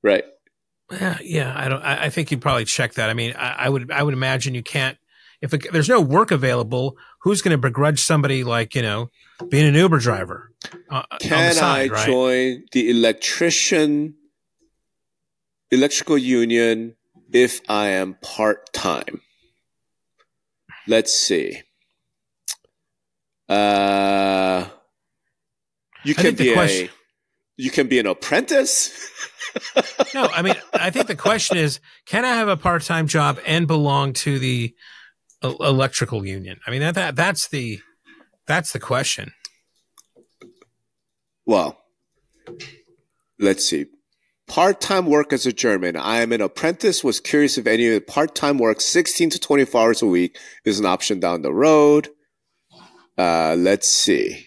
[0.00, 0.22] Right.
[0.92, 1.82] yeah, yeah, I don't.
[1.82, 3.10] I, I think you'd probably check that.
[3.10, 3.90] I mean, I, I would.
[3.90, 4.96] I would imagine you can't.
[5.40, 9.10] If it, there's no work available, who's going to begrudge somebody like you know
[9.48, 10.52] being an Uber driver?
[10.88, 12.06] Uh, on the Can side, I right?
[12.06, 14.14] join the electrician
[15.72, 16.94] electrical union
[17.32, 19.20] if I am part time?
[20.86, 21.62] Let's see.
[23.48, 24.66] Uh,
[26.04, 26.88] you can be a
[27.56, 28.90] you can be an apprentice.
[30.14, 33.66] No, I mean, I think the question is, can I have a part-time job and
[33.66, 34.74] belong to the
[35.42, 36.58] electrical union?
[36.66, 37.80] I mean, that, that that's the
[38.46, 39.32] that's the question.
[41.44, 41.78] Well,
[43.38, 43.86] let's see.
[44.48, 45.96] Part-time work as a journeyman.
[45.96, 47.02] I am an apprentice.
[47.02, 50.86] Was curious if any of part-time work, 16 to 24 hours a week, is an
[50.86, 52.08] option down the road.
[53.16, 54.46] Uh, let's see.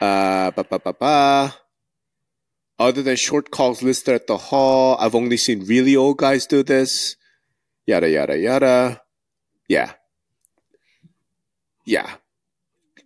[0.00, 1.54] Uh, ba, ba, ba, ba.
[2.78, 6.62] other than short calls listed at the hall, I've only seen really old guys do
[6.62, 7.16] this.
[7.86, 9.02] Yada, yada, yada.
[9.68, 9.92] Yeah.
[11.84, 12.10] Yeah.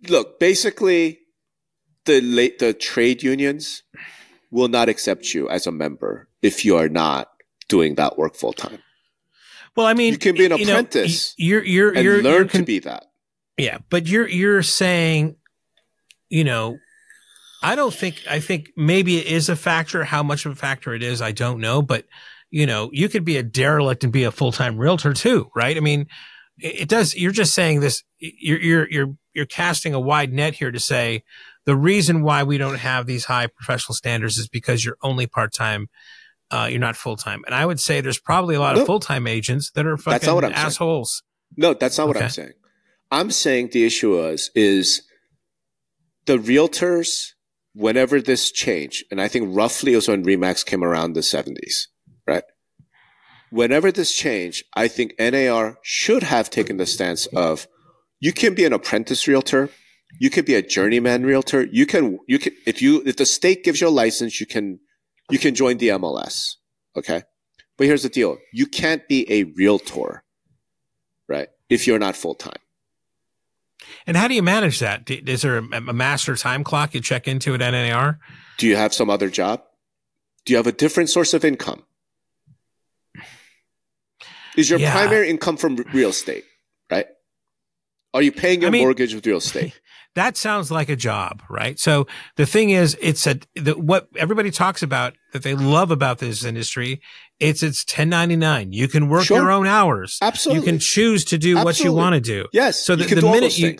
[0.07, 1.19] Look, basically,
[2.05, 3.83] the late, the trade unions
[4.55, 7.29] will not accept you as a member if you are not
[7.67, 8.79] doing that work full time.
[9.75, 12.33] Well, I mean, You can be an you know, apprentice you're you're and you're, learn
[12.33, 13.05] you're to be that.
[13.57, 15.35] Yeah, but you're you're saying,
[16.29, 16.77] you know,
[17.61, 20.05] I don't think I think maybe it is a factor.
[20.05, 21.81] How much of a factor it is, I don't know.
[21.81, 22.05] But
[22.49, 25.75] you know, you could be a derelict and be a full time realtor too, right?
[25.75, 26.07] I mean,
[26.57, 27.13] it, it does.
[27.13, 28.03] You're just saying this.
[28.19, 31.25] You're you're you're you're casting a wide net here to say
[31.65, 35.53] the reason why we don't have these high professional standards is because you're only part
[35.53, 35.87] time.
[36.51, 38.81] Uh, you're not full time, and I would say there's probably a lot No.
[38.81, 40.65] of full time agents that are That's not fucking what I'm saying.
[40.67, 41.23] assholes.
[41.57, 42.25] No, that's not what Okay.
[42.25, 42.51] I'm saying.
[43.11, 45.01] I'm saying the issue is is
[46.25, 47.31] the realtors
[47.73, 51.87] whenever this changed, and I think roughly it was when Remax came around the 70s,
[52.27, 52.43] right?
[53.49, 57.67] Whenever this changed, I think NAR should have taken the stance of
[58.19, 59.69] you can be an apprentice realtor,
[60.19, 63.63] you could be a journeyman realtor, you can you can if you if the state
[63.63, 64.79] gives you a license, you can
[65.29, 66.55] you can join the MLS,
[66.95, 67.23] okay?
[67.77, 70.23] But here's the deal: you can't be a realtor
[71.27, 71.47] right?
[71.69, 72.61] If you're not full time.
[74.05, 75.09] And how do you manage that?
[75.09, 78.19] Is there a, master time clock you check into at NAR?
[78.59, 79.63] Do you have some other job?
[80.45, 81.83] Do you have a different source of income?
[84.55, 84.91] Is your Yeah.
[84.93, 86.45] primary income from real estate,
[86.91, 87.07] right?
[88.13, 89.73] Are you paying your I mean- mortgage with real estate?
[90.15, 91.77] That sounds like a job, right?
[91.77, 96.19] So the thing is, it's a the, what everybody talks about that they love about
[96.19, 97.01] this industry.
[97.39, 98.71] It's it's 1099.
[98.71, 99.37] You can work Sure.
[99.41, 100.17] your own hours.
[100.21, 100.59] Absolutely.
[100.61, 102.47] You can choose to do what you want to do.
[102.53, 102.79] yes.
[102.83, 103.75] So the- the minute you-.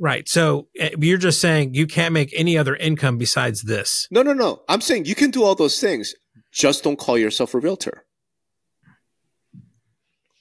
[0.00, 0.28] Right.
[0.28, 4.08] So eh, you're just saying you can't make any other income besides this.
[4.10, 4.62] No, no, no.
[4.68, 6.12] I'm saying you can do all those things.
[6.52, 8.04] Just don't call yourself a realtor.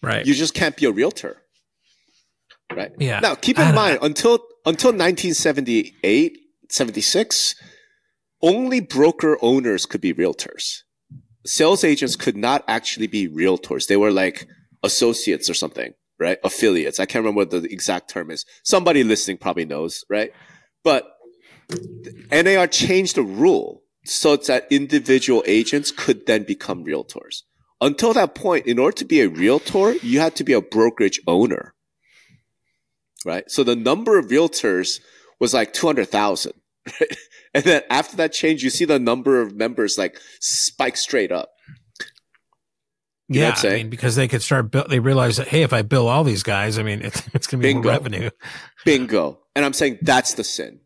[0.01, 0.25] Right.
[0.25, 1.37] You just can't be a realtor.
[2.77, 2.91] Right.
[2.99, 3.19] Yeah.
[3.19, 6.37] Now, keep in mind, until until 1978,
[6.69, 7.55] 76,
[8.41, 10.81] only broker owners could be realtors.
[11.45, 13.87] Sales agents could not actually be realtors.
[13.87, 14.47] They were like
[14.83, 16.37] associates or something, right?
[16.43, 16.99] Affiliates.
[16.99, 18.45] I can't remember what the exact term is.
[18.63, 20.31] Somebody listening probably knows, right?
[20.83, 21.05] But
[22.31, 27.43] NAR changed the rule so that individual agents could then become realtors.
[27.81, 31.19] Until that point, in order to be a realtor, you had to be a brokerage
[31.27, 31.73] owner
[33.25, 33.49] right?
[33.49, 34.99] So the number of realtors
[35.39, 36.53] was like 200,000,
[36.99, 37.17] right?
[37.53, 41.49] And then after that change, you see the number of members like spike straight up.
[43.29, 43.55] You yeah.
[43.63, 46.23] I mean, because they could start, bill- they realize that, hey, if I bill all
[46.23, 47.89] these guys, I mean, it's, it's going to be more Bingo.
[47.89, 48.29] revenue.
[48.85, 49.39] Bingo.
[49.55, 50.79] And I'm saying that's the sin.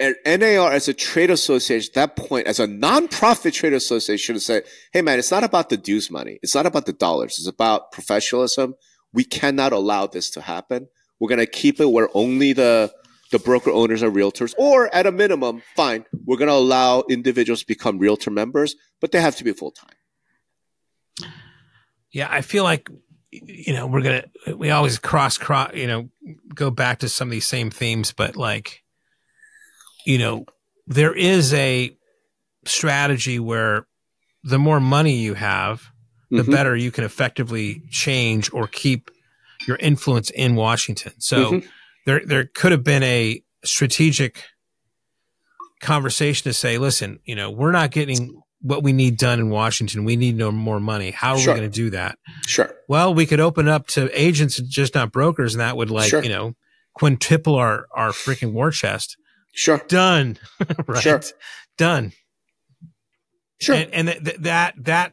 [0.00, 4.36] And NAR as a trade association, at that point, as a nonprofit trade association, should
[4.36, 6.38] have said, hey man, it's not about the dues money.
[6.40, 7.36] It's not about the dollars.
[7.38, 8.74] It's about professionalism.
[9.12, 10.86] We cannot allow this to happen.
[11.20, 12.92] We're going to keep it where only the,
[13.32, 17.60] the broker owners are realtors, or at a minimum, fine, we're going to allow individuals
[17.60, 19.90] to become realtor members, but they have to be full time.
[22.10, 22.88] Yeah, I feel like
[23.30, 24.24] you know we're gonna
[24.56, 26.08] we always cross cross you know
[26.54, 28.82] go back to some of these same themes, but like
[30.06, 30.46] you know
[30.86, 31.94] there is a
[32.64, 33.86] strategy where
[34.42, 35.90] the more money you have,
[36.30, 36.50] the Mhm.
[36.50, 39.10] better you can effectively change or keep
[39.68, 41.12] your influence in Washington.
[41.18, 41.68] So Mhm.
[42.06, 44.42] there there could have been a strategic
[45.80, 50.04] conversation to say, listen, you know, we're not getting what we need done in Washington.
[50.04, 51.12] We need no more money.
[51.12, 51.54] How are Sure.
[51.54, 52.18] we going to do that?
[52.46, 52.74] Sure.
[52.88, 56.22] Well, we could open up to agents, just not brokers, and that would like, Sure.
[56.22, 56.54] you know,
[56.94, 59.16] quintuple our, our freaking war chest.
[59.54, 59.78] Sure.
[59.86, 60.38] Done.
[60.88, 61.02] right.
[61.02, 61.22] Sure.
[61.76, 62.12] Done.
[63.60, 63.76] Sure.
[63.76, 65.12] And, and th- th- that, that,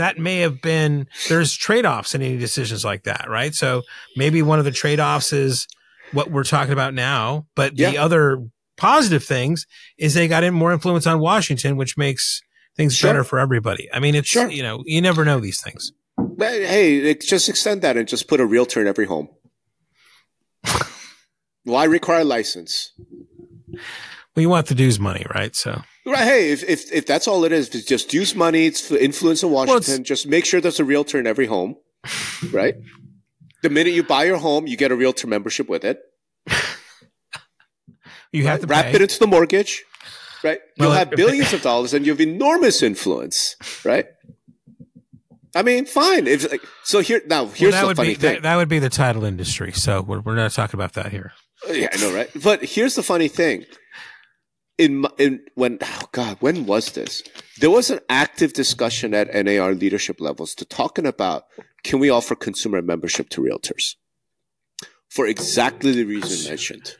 [0.00, 3.54] that may have been, there's trade offs in any decisions like that, right?
[3.54, 3.82] So
[4.16, 5.66] maybe one of the trade offs is
[6.12, 8.44] what we're talking about now, but the other
[8.76, 9.66] positive things
[9.98, 12.42] is they got in more influence on Washington, which makes
[12.76, 13.10] things Sure.
[13.10, 13.88] better for everybody.
[13.92, 14.48] I mean, it's, Sure.
[14.50, 15.92] you know, you never know these things.
[16.16, 19.28] But, hey, it- just extend that and just put a realtor in every home.
[21.64, 22.92] Why require a license?
[24.34, 25.54] Well, you want the dues money, right?
[25.56, 26.24] So Right.
[26.24, 29.42] Hey, if, if, if that's all it is, it's just dues money, it's for influence
[29.42, 29.94] in Washington.
[29.94, 31.76] it's- just make sure there's a realtor in every home,
[32.52, 32.74] right?
[33.62, 36.00] The minute you buy your home, you get a realtor membership with it.
[38.32, 38.60] you have right?
[38.62, 38.94] to wrap pay.
[38.94, 39.84] it into the mortgage,
[40.42, 40.60] right?
[40.76, 44.06] You'll have billions of dollars and you have enormous influence, right?
[45.54, 46.26] I mean, fine.
[46.26, 48.34] If like, so, here now Well, here's that the funny be thing.
[48.34, 49.72] that, that would be the title industry.
[49.72, 51.32] So we're, we're not talking about that here.
[51.68, 52.30] Yeah, I know, right?
[52.42, 53.66] But here's the funny thing.
[54.80, 57.22] In in when oh god when was this?
[57.60, 61.44] There was an active discussion at NAR leadership levels to talking about
[61.84, 63.96] can we offer consumer membership to realtors?
[65.08, 66.96] For exactly the reason mentioned.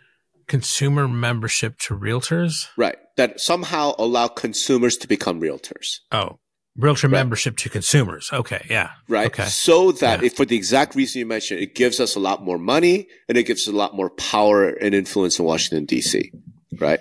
[0.47, 2.66] consumer membership to realtors?
[2.77, 2.97] Right.
[3.16, 6.01] That somehow allow consumers to become realtors.
[6.12, 6.38] Oh
[6.77, 7.19] realtor right.
[7.19, 8.29] membership to consumers.
[8.31, 8.90] Okay yeah.
[9.09, 9.29] Right.
[9.29, 9.47] Okay.
[9.47, 10.27] So that yeah.
[10.27, 13.38] if for the exact reason you mentioned it gives us a lot more money and
[13.38, 16.31] it gives us a lot more power and influence in washington d.c
[16.79, 17.01] right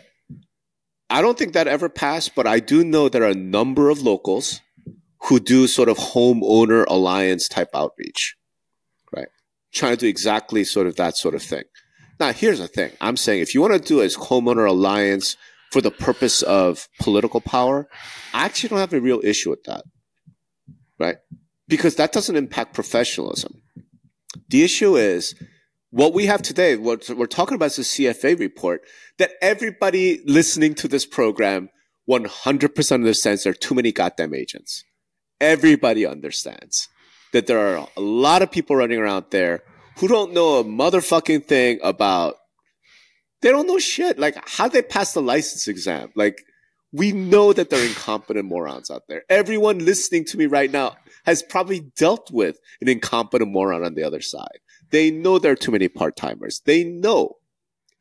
[1.10, 4.02] I don't think that ever passed, but I do know there are a number of
[4.02, 4.62] locals
[5.24, 8.36] who do sort of homeowner alliance type outreach,
[9.16, 9.28] right?
[9.74, 11.64] Trying to do exactly sort of that sort of thing.
[12.20, 12.92] Now, here's the thing.
[13.02, 15.36] I'm saying if you want to do a homeowner alliance
[15.72, 17.88] for the purpose of political power,
[18.34, 19.84] I actually don't have a real issue with that,
[21.00, 21.18] right?
[21.68, 23.62] Because that doesn't impact professionalism.
[24.50, 25.36] The issue is
[25.92, 28.82] what we have today, what we're talking about is a CFA report
[29.18, 31.70] that everybody listening to this program
[32.10, 34.84] 100% understands there are too many goddamn agents.
[35.42, 36.88] Everybody understands
[37.34, 39.64] that there are a lot of people running around there
[39.98, 42.36] who don't know a motherfucking thing about,
[43.42, 44.18] they don't know shit.
[44.20, 46.12] Like, how they pass the license exam?
[46.16, 46.44] Like,
[46.92, 49.24] we know that they're incompetent morons out there.
[49.30, 54.04] Everyone listening to me right now has probably dealt with an incompetent moron on the
[54.04, 54.60] other side.
[54.92, 56.62] They know there are too many part timers.
[56.66, 57.36] They know.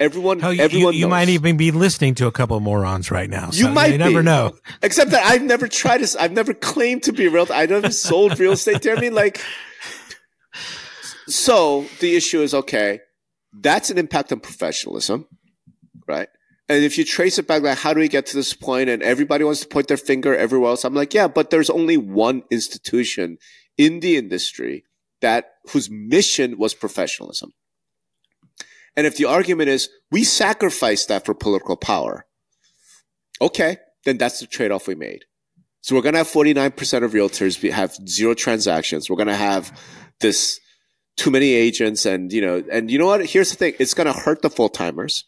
[0.01, 0.95] Everyone, Hell, everyone.
[0.95, 3.51] You, you might even be listening to a couple of morons right now.
[3.51, 4.57] So you might you never know.
[4.81, 6.15] Except that I've never tried this.
[6.15, 7.49] I've never claimed to be real.
[7.53, 8.87] I've never sold real estate.
[8.87, 9.41] I mean, like,
[11.27, 13.01] so the issue is okay.
[13.53, 15.27] That's an impact on professionalism,
[16.07, 16.29] right?
[16.69, 18.89] And if you trace it back, like, how do we get to this point?
[18.89, 20.85] And everybody wants to point their finger everywhere else.
[20.85, 23.39] I'm like, yeah, but there's only one institution
[23.77, 24.85] in the industry
[25.23, 27.53] that whose mission was professionalism.
[28.97, 32.27] And if the argument is we sacrifice that for political power,
[33.41, 35.25] okay, then that's the trade off we made.
[35.81, 39.09] So we're going to have 49% of realtors have zero transactions.
[39.09, 39.79] We're going to have
[40.21, 40.61] this
[41.17, 43.25] too many agents and, you know, and you know what?
[43.27, 43.75] Here's the thing.
[43.79, 45.25] It's going to hurt the full timers,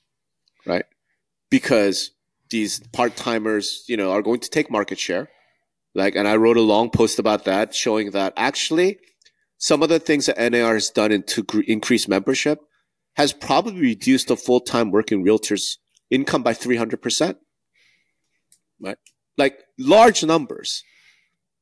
[0.67, 0.85] right?
[1.51, 2.11] Because
[2.51, 5.29] these part timers, you know, are going to take market share.
[5.95, 8.99] Like, and I wrote a long post about that showing that actually
[9.61, 12.61] some of the things that NAR has done to increase membership
[13.17, 15.77] has probably reduced the full-time working realtors
[16.11, 17.37] income by 300%.
[18.81, 18.97] Right?
[19.37, 20.83] Like large numbers.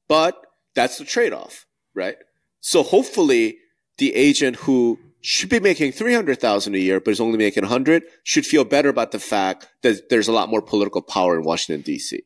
[0.06, 0.36] But
[0.76, 2.16] that's the trade-off, right?
[2.60, 3.58] So hopefully
[3.98, 8.46] the agent who should be making 300,000 a year but is only making 100 should
[8.46, 12.20] feel better about the fact that there's a lot more political power in Washington DC.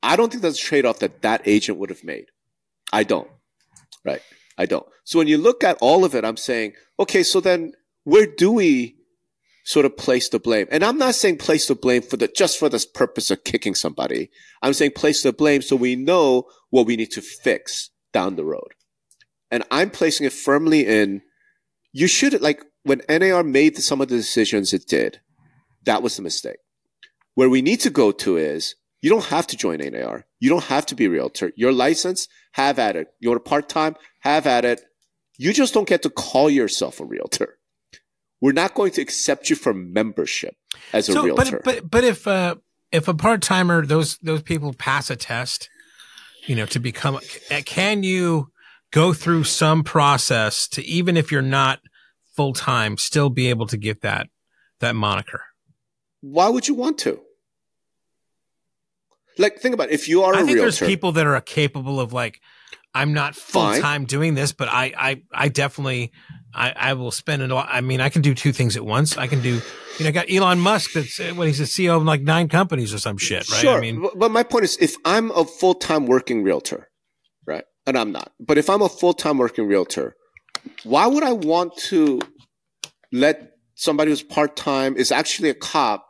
[0.00, 2.26] I don't think that's a trade-off that that agent would have made.
[2.92, 3.28] I don't.
[4.04, 4.22] Right?
[4.58, 4.86] I don't.
[5.04, 7.72] So when you look at all of it, I'm saying, okay, so then
[8.04, 8.96] where do we
[9.64, 10.66] sort of place the blame?
[10.70, 13.74] And I'm not saying place the blame for the, just for the purpose of kicking
[13.74, 14.30] somebody.
[14.60, 18.44] I'm saying place the blame so we know what we need to fix down the
[18.44, 18.74] road.
[19.50, 21.22] And I'm placing it firmly in,
[21.92, 25.20] you should, like, when NAR made some of the decisions it did,
[25.84, 26.58] that was the mistake.
[27.34, 30.26] Where we need to go to is, you don't have to join NAR.
[30.40, 31.52] You don't have to be a realtor.
[31.56, 33.08] Your license, have at it.
[33.20, 34.82] You want a part time, have at it.
[35.36, 37.58] You just don't get to call yourself a realtor.
[38.40, 40.56] We're not going to accept you for membership
[40.92, 41.60] as a so, realtor.
[41.64, 42.56] But but but if uh,
[42.92, 45.68] if a part timer, those those people pass a test,
[46.46, 47.18] you know, to become,
[47.66, 48.50] can you
[48.90, 51.80] go through some process to even if you're not
[52.34, 54.28] full time, still be able to get that
[54.80, 55.42] that moniker?
[56.20, 57.20] Why would you want to?
[59.38, 59.94] Like, think about it.
[59.94, 60.70] if you are I a think realtor.
[60.70, 62.40] There's people that are capable of like
[62.94, 66.12] I'm not full time doing this, but I, I, I definitely,
[66.54, 67.52] I, I will spend it.
[67.52, 67.64] All.
[67.66, 69.16] I mean, I can do two things at once.
[69.16, 69.60] I can do,
[69.98, 72.48] you know, I got Elon Musk that's uh, when he's the CEO of like nine
[72.48, 73.60] companies or some shit, right?
[73.60, 73.76] Sure.
[73.76, 76.88] I mean, but my point is, if I'm a full time working realtor,
[77.46, 80.16] right, and I'm not, but if I'm a full time working realtor,
[80.82, 82.20] why would I want to
[83.12, 86.06] let somebody who's part time is actually a cop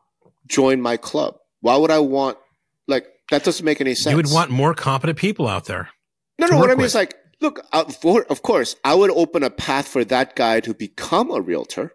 [0.47, 1.35] join my club?
[1.61, 2.39] Why would I want
[2.87, 3.45] like that?
[3.45, 4.11] Doesn't make any sense.
[4.11, 5.91] You would want more competent people out there.
[6.39, 6.59] No, no.
[6.59, 6.87] What I mean with.
[6.87, 10.61] is like, look, uh, for, of course, I would open a path for that guy
[10.61, 11.95] to become a realtor.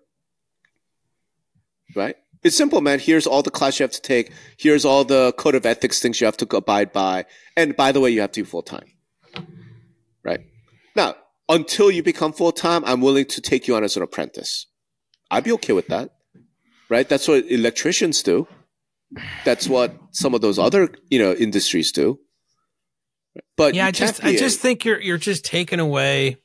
[1.95, 2.16] Right?
[2.43, 2.99] It's simple, man.
[2.99, 4.32] Here's all the class you have to take.
[4.58, 7.26] Here's all the code of ethics things you have to abide by.
[7.55, 8.91] And by the way, you have to be full time.
[10.24, 10.41] Right?
[10.95, 11.16] Now,
[11.47, 14.68] until you become full time, I'm willing to take you on as an apprentice.
[15.32, 16.12] I'd be okay with that.
[16.89, 17.08] Right?
[17.08, 18.47] That's what electricians do.
[19.45, 22.20] That's what some of those other, you know, industries do.
[23.57, 26.38] But yeah, I just I just think you're you're just taking away.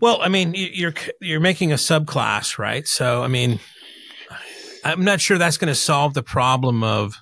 [0.00, 2.86] Well, I mean, you're you're making a subclass, right?
[2.86, 3.58] So, I mean,
[4.84, 7.16] I'm not sure that's going to solve the problem of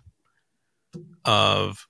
[1.25, 1.87] of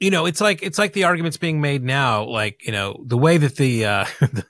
[0.00, 2.24] you know, it's like it's like the arguments being made now.
[2.24, 4.46] Like you know, the way that the uh, the,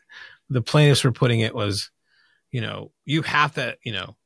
[0.50, 1.90] the plaintiffs were putting it was,
[2.50, 4.16] you know, you have to, you know,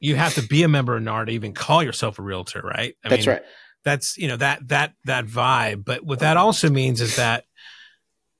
[0.00, 2.96] you have to be a member of NAR to even call yourself a realtor, right?
[3.04, 3.42] I that's mean, right.
[3.84, 5.84] That's you know that that that vibe.
[5.84, 7.44] But what that also means is that.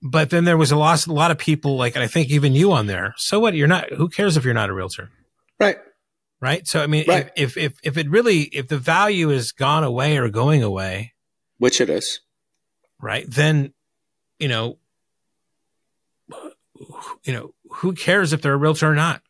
[0.02, 2.54] But then there was a lot, a lot of people like, and I think even
[2.54, 3.12] you on there.
[3.18, 3.52] So what?
[3.54, 3.92] You're not.
[3.92, 5.10] Who cares if you're not a realtor?
[5.58, 5.76] Right.
[6.40, 6.66] Right.
[6.66, 7.30] So I mean, right.
[7.36, 11.12] if, if if it really if the value is gone away or going away,
[11.58, 12.20] which it is,
[12.98, 13.26] right?
[13.28, 13.74] Then,
[14.38, 14.78] you know,
[17.24, 19.20] you know, who cares if they're a realtor or not?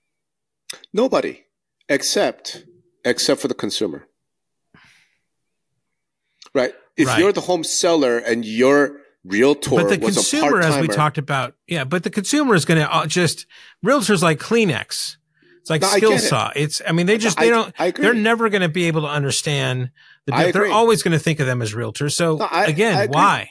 [0.92, 1.42] Nobody,
[1.90, 2.64] except
[3.04, 4.08] except for the consumer,
[6.54, 6.72] right?
[6.96, 7.18] If right.
[7.18, 11.84] you're the home seller and your realtor but the consumer, as we talked about, yeah,
[11.84, 13.46] but the consumer is going to uh, just
[13.84, 15.16] realtors like Kleenex.
[15.60, 16.52] It's like no, Skilsaw.
[16.56, 16.62] It.
[16.62, 19.02] It's, I mean, they just, they I, don't, I they're never going to be able
[19.02, 19.90] to understand
[20.24, 22.12] the, they're always going to think of them as realtors.
[22.12, 23.50] So no, again, why?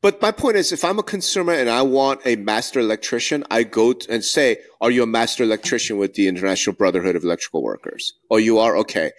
[0.00, 3.64] But my point is, if I'm a consumer and I want a master electrician, I
[3.64, 8.12] go and say, "Are you a master electrician with the International Brotherhood of Electrical Workers?"
[8.30, 8.76] Oh, you are.
[8.76, 9.10] Okay,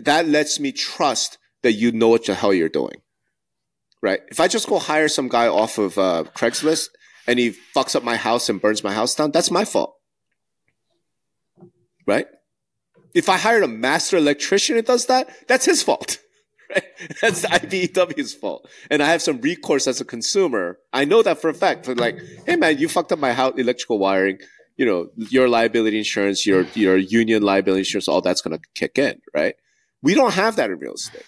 [0.00, 3.02] that lets me trust that you know what the hell you're doing,
[4.00, 4.20] right?
[4.30, 6.90] If I just go hire some guy off of uh, Craigslist
[7.26, 9.94] and he fucks up my house and burns my house down, that's my fault,
[12.06, 12.26] right?
[13.14, 16.18] If I hired a master electrician and does that, that's his fault.
[17.22, 18.68] That's the IBEW's fault.
[18.90, 20.78] And I have some recourse as a consumer.
[20.92, 21.86] I know that for a fact.
[21.86, 24.38] For like, hey man, you fucked up my house electrical wiring.
[24.76, 29.20] You know, your liability insurance, your your union liability insurance, all that's gonna kick in,
[29.34, 29.54] right?
[30.02, 31.24] We don't have that in real estate.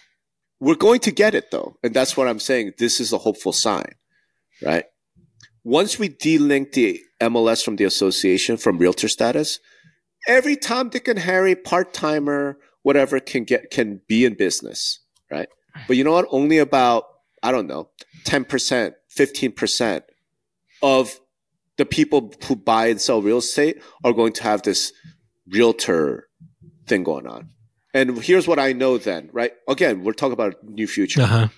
[0.61, 1.77] We're going to get it though.
[1.83, 2.73] And that's what I'm saying.
[2.79, 3.95] This is a hopeful sign,
[4.63, 4.85] right?
[5.65, 9.59] Once we delink the MLS from the association from realtor status,
[10.29, 15.01] every Tom, Dick, and Harry part timer, whatever, can get can be in business,
[15.31, 15.49] right?
[15.87, 16.27] But you know what?
[16.31, 17.05] Only about
[17.43, 17.91] I don't know,
[18.25, 20.05] ten percent, fifteen percent
[20.83, 21.19] of
[21.77, 24.93] the people who buy and sell real estate are going to have this
[25.49, 26.29] realtor
[26.87, 27.51] thing going on.
[27.95, 29.53] And here's what I know then, right?
[29.69, 31.23] Again, we're talking about new future.
[31.23, 31.49] Uh-huh.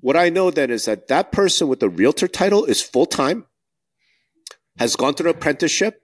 [0.00, 3.46] What I know then is that that person with the realtor title is full time,
[4.78, 6.00] has gone through an apprenticeship,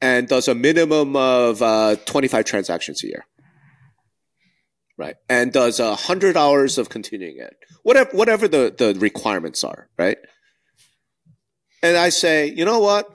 [0.00, 3.26] and does a minimum of uh, 25 transactions a year.
[5.02, 5.16] Right.
[5.28, 9.88] And does a hundred hours of continuing ed, whatever, whatever the, the requirements are.
[9.98, 10.16] Right.
[11.82, 13.10] And I say, you know what?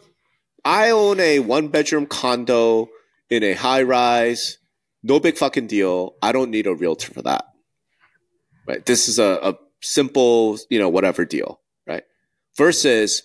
[0.66, 2.90] I own a one bedroom condo
[3.30, 4.58] in a high rise.
[5.02, 6.16] No big fucking deal.
[6.22, 7.46] I don't need a realtor for that.
[8.68, 8.86] Right.
[8.86, 11.62] This is a, a simple, you know, whatever deal.
[11.88, 12.04] Right.
[12.58, 13.24] Versus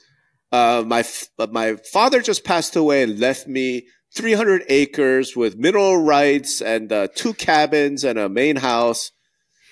[0.53, 1.05] uh, my
[1.51, 7.09] my father just passed away and left me 300 acres with mineral rights and uh,
[7.15, 9.11] two cabins and a main house.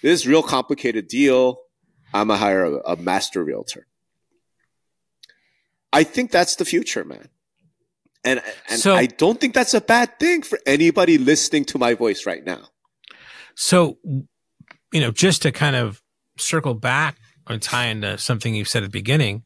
[0.02, 1.58] This is real complicated deal.
[2.14, 3.86] I'm gonna hire a, a master realtor.
[5.92, 7.28] I think that's the future, man.
[8.24, 11.94] And, and so, I don't think that's a bad thing for anybody listening to my
[11.94, 12.68] voice right now.
[13.54, 16.02] So, you know, just to kind of
[16.38, 17.16] circle back
[17.46, 19.42] and tie into something you said at the beginning,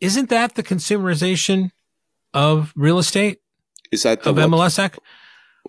[0.00, 1.70] isn't that the consumerization
[2.34, 3.38] of real estate?
[3.90, 4.48] Is that of what?
[4.48, 4.98] MLS Act?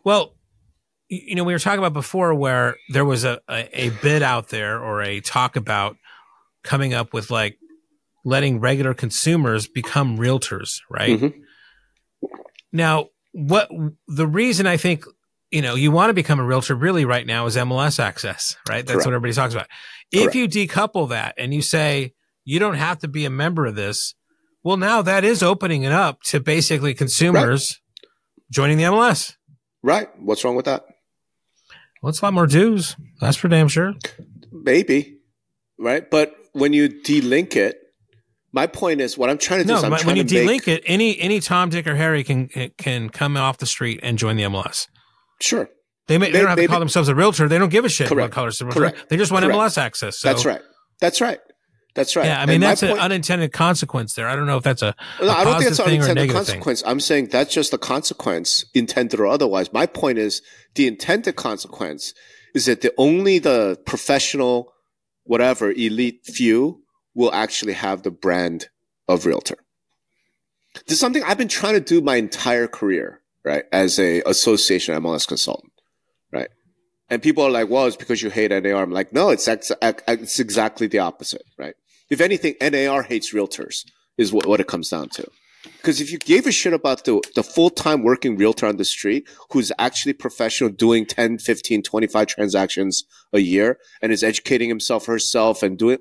[0.04, 0.36] Well,
[1.10, 4.50] you know, we were talking about before where there was a, a, a bid out
[4.50, 5.98] there or a talk about
[6.64, 7.58] coming up with like
[8.24, 11.20] letting regular consumers become realtors, right?
[11.20, 11.40] Mm-hmm.
[12.72, 13.70] Now, what
[14.08, 15.06] the reason I think
[15.52, 18.86] you know you want to become a realtor really right now is MLS access, right?
[18.86, 19.06] That's Correct.
[19.08, 19.68] what everybody talks about.
[20.14, 20.28] Correct.
[20.28, 22.14] If you decouple that and you say
[22.46, 24.14] you don't have to be a member of this,
[24.64, 27.80] well, now that is opening it up to basically consumers.
[28.52, 29.36] Joining the MLS.
[29.82, 30.10] Right.
[30.20, 30.86] What's wrong with that?
[32.02, 32.96] Well, it's a lot more dues.
[33.20, 33.94] That's for damn sure.
[34.52, 35.20] Maybe.
[35.78, 36.10] Right.
[36.10, 37.78] But when you delink it,
[38.52, 40.68] my point is what I'm trying to do no, is I'm when you delink make...
[40.68, 42.48] it, any any Tom, Dick, or Harry can
[42.78, 44.88] can come off the street and join the MLS.
[45.40, 45.70] Sure.
[46.08, 47.48] They, may, they, they don't have to call themselves a realtor.
[47.48, 48.30] They don't give a shit Correct.
[48.30, 48.60] what colors.
[48.60, 49.10] Correct.
[49.10, 49.60] They just want Correct.
[49.60, 50.18] MLS access.
[50.18, 50.28] So.
[50.28, 50.62] That's right.
[51.00, 51.40] That's right.
[52.00, 52.28] That's right.
[52.28, 54.30] Yeah, I mean and that's an point, unintended consequence there.
[54.30, 56.82] I don't know if that's a, a no, I don't think it's an unintended consequence.
[56.82, 56.90] Thing.
[56.90, 59.74] I'm saying that's just a consequence, intended or otherwise.
[59.74, 60.42] My point is
[60.76, 62.14] the intended consequence
[62.56, 64.72] is that the only the professional,
[65.26, 66.84] whatever elite few
[67.16, 68.70] will actually have the brand
[69.10, 69.58] of realtor.
[70.86, 73.66] This is something I've been trying to do my entire career, right?
[73.74, 75.74] As a association MLS consultant,
[76.32, 76.48] right?
[77.10, 78.82] And people are like, well, it's because you hate NAR.
[78.82, 81.76] I'm like, no, it's, ex- it's exactly the opposite, right?
[82.10, 83.86] If anything, NAR hates realtors
[84.18, 85.30] is what, what it comes down to.
[85.78, 88.86] Because if you gave a shit about the, the full time working realtor on the
[88.86, 93.04] street who's actually professional doing 10, 15, 25 transactions
[93.34, 96.00] a year and is educating himself herself and doing,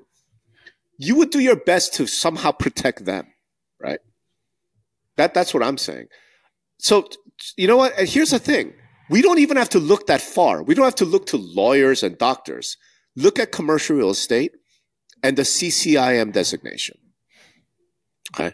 [0.97, 3.27] you would do your best to somehow protect them,
[3.79, 3.99] right?
[5.17, 6.07] That, that's what I'm saying.
[6.77, 7.07] So,
[7.57, 7.97] you know what?
[7.97, 8.73] And here's the thing.
[9.09, 10.63] We don't even have to look that far.
[10.63, 12.77] We don't have to look to lawyers and doctors.
[13.15, 14.51] Look at commercial real estate
[15.23, 16.97] and the CCIM designation.
[18.33, 18.53] Okay.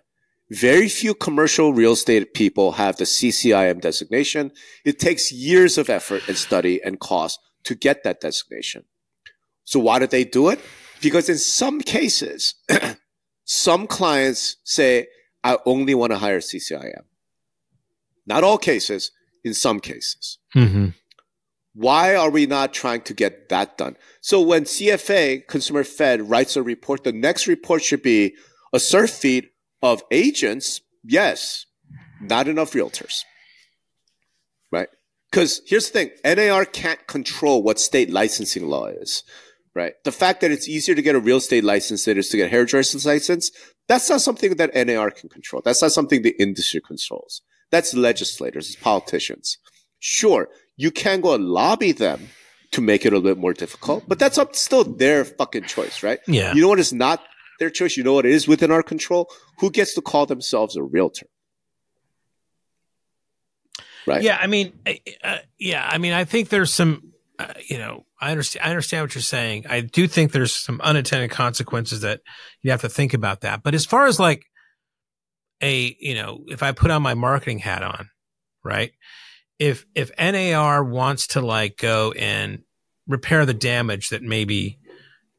[0.52, 4.52] Very few commercial real estate people have the CCIM designation.
[4.84, 8.84] It takes years of effort and study and cost to get that designation.
[9.64, 10.60] So why did they do it?
[11.02, 12.56] Because in some cases,
[13.46, 15.08] some clients say,
[15.44, 17.04] I only want to hire CCIM.
[18.28, 19.12] Not all cases,
[19.44, 20.40] in some cases.
[20.56, 20.88] Mm-hmm.
[21.76, 23.98] Why are we not trying to get that done?
[24.22, 28.34] So when CFA, Consumer Fed, writes a report, the next report should be
[28.74, 29.50] a surf feed
[29.82, 30.80] of agents.
[31.04, 31.66] Yes,
[32.22, 33.24] not enough realtors.
[34.72, 34.88] Right?
[35.30, 39.24] Because here's the thing NAR can't control what state licensing law is.
[39.76, 39.96] Right?
[40.06, 42.38] The fact that it's easier to get a real estate license than it is to
[42.38, 43.52] get a hairdresser's license,
[43.90, 45.62] that's not something that NAR can control.
[45.66, 47.42] That's not something the industry controls.
[47.70, 49.58] That's legislators, it's politicians.
[50.00, 50.48] Sure,
[50.78, 52.30] you can go and lobby them
[52.72, 56.04] to make it a little bit more difficult, but that's up still their fucking choice,
[56.04, 56.20] right?
[56.28, 56.54] Yeah.
[56.54, 57.22] You know what is not
[57.60, 57.96] their choice?
[57.96, 59.30] You know what is within our control?
[59.60, 61.28] Who gets to call themselves a realtor?
[64.08, 64.22] Right.
[64.22, 64.74] Yeah, I mean,
[65.24, 68.66] uh, yeah, I mean, I think there's some, uh, you know, I understand.
[68.66, 69.66] I understand what you're saying.
[69.68, 72.22] I do think there's some unintended consequences that
[72.62, 73.64] you have to think about that.
[73.64, 74.46] But as far as like
[75.62, 78.10] a, you know, if I put on my marketing hat on,
[78.64, 78.92] right?
[79.60, 82.64] If if NAR wants to like go and
[83.08, 84.80] repair the damage that maybe,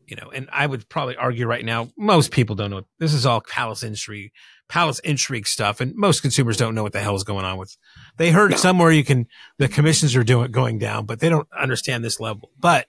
[0.06, 2.82] you know, and I would probably argue right now, most people don't know.
[2.98, 4.30] This is all palace intrigue,
[4.68, 7.76] palace intrigue stuff, and most consumers don't know what the hell is going on with.
[8.16, 8.56] They heard No.
[8.56, 9.26] somewhere you can
[9.58, 12.50] the commissions are doing going down, but they don't understand this level.
[12.58, 12.86] But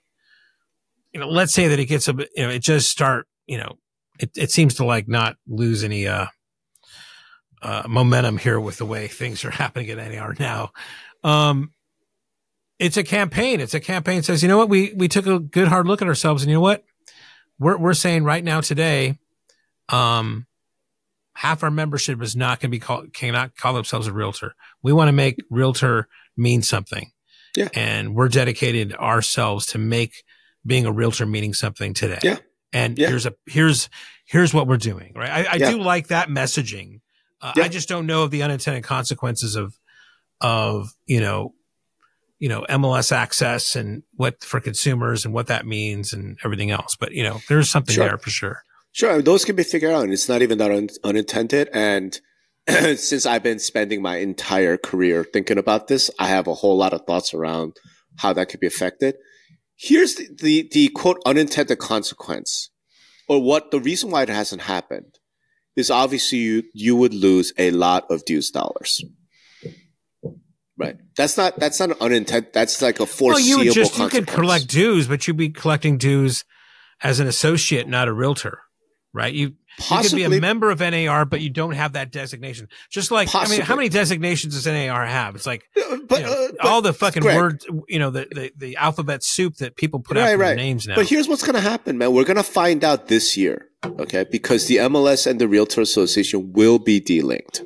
[1.12, 3.58] you know, let's say that it gets a bit, you know, it just start, you
[3.58, 3.78] know,
[4.18, 6.26] it, it seems to like not lose any uh
[7.60, 10.70] uh, momentum here with the way things are happening at NAR now.
[11.24, 11.72] Um,
[12.78, 13.60] it's a campaign.
[13.60, 16.00] It's a campaign that says, you know what, we we took a good hard look
[16.02, 16.84] at ourselves, and you know what,
[17.58, 19.18] we're we're saying right now today,
[19.88, 20.46] um,
[21.34, 24.54] half our membership is not going to be called cannot call themselves a realtor.
[24.82, 27.10] We want to make realtor mean something,
[27.56, 27.68] Yeah.
[27.74, 30.22] and we're dedicated ourselves to make
[30.64, 32.18] being a realtor meaning something today.
[32.22, 32.38] Yeah.
[32.72, 33.08] And Yeah.
[33.08, 33.88] here's a here's
[34.24, 35.14] here's what we're doing.
[35.16, 35.30] Right.
[35.30, 35.70] I, I Yeah.
[35.72, 37.00] do like that messaging.
[37.40, 37.64] Uh, Yeah.
[37.64, 39.78] I just don't know of the unintended consequences of
[40.40, 41.54] of you know
[42.38, 46.96] you know MLS access and what for consumers and what that means and everything else.
[46.98, 48.06] But you know, there's something Sure.
[48.08, 48.62] there for sure.
[48.92, 50.04] Sure, those can be figured out.
[50.04, 51.68] and It's not even that un- unintended.
[51.72, 52.18] And
[52.68, 56.92] since I've been spending my entire career thinking about this, I have a whole lot
[56.92, 57.76] of thoughts around
[58.16, 59.16] how that could be affected.
[59.76, 62.70] Here's the, the, the quote unintended consequence,
[63.28, 65.18] or what the reason why it hasn't happened
[65.76, 69.04] is obviously you, you would lose a lot of dues dollars.
[70.78, 70.96] Right.
[71.16, 72.52] That's not that's not unintended.
[72.52, 73.58] That's like a foreseeable.
[73.58, 76.44] Well, you just you could collect dues, but you'd be collecting dues
[77.02, 78.60] as an associate, not a realtor,
[79.12, 79.34] right?
[79.34, 79.54] You
[79.90, 82.68] you could be a member of NAR, but you don't have that designation.
[82.90, 85.34] Just like I mean, how many designations does NAR have?
[85.34, 85.64] It's like
[86.08, 88.76] but, you know, uh, but all the fucking Greg, words, you know, the, the the
[88.76, 90.56] alphabet soup that people put out Right, their right.
[90.56, 90.94] names now.
[90.94, 92.12] But here's what's going to happen, man.
[92.12, 94.24] We're going to find out this year, okay?
[94.30, 97.62] Because the MLS and the Realtor Association will be delinked.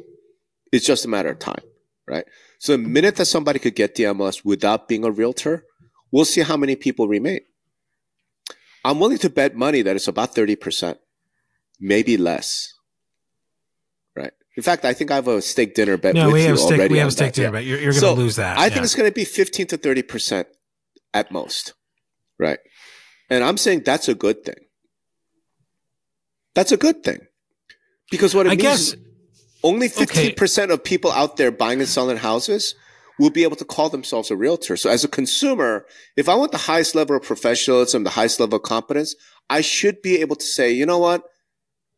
[0.73, 1.63] It's just a matter of time,
[2.09, 2.25] right?
[2.63, 5.65] So the minute that somebody could get the MLS without being a realtor,
[6.13, 7.41] we'll see how many people remain.
[8.85, 10.95] I'm willing to bet money that it's about 30%,
[11.81, 12.73] maybe less.
[14.15, 14.31] Right.
[14.57, 16.59] In fact, I think I have a steak dinner bet no, with we you have
[16.61, 16.79] steak.
[16.79, 17.35] already We have a steak that.
[17.35, 17.51] dinner, Yeah.
[17.51, 18.57] but you're, you're going to So, lose that.
[18.57, 20.45] I think it's going to be 15 to 30%
[21.15, 21.75] at most.
[22.39, 22.61] Right.
[23.29, 24.61] And I'm saying that's a good thing.
[26.55, 27.19] That's a good thing.
[28.09, 28.95] Because what it I means guess
[29.63, 32.75] only 15% of people out there buying and selling houses
[33.19, 34.77] will be able to call themselves a realtor.
[34.77, 35.87] So as a consumer,
[36.17, 39.15] if I want the highest level of professionalism, the highest level of competence,
[39.51, 41.23] I should be able to say, you know what?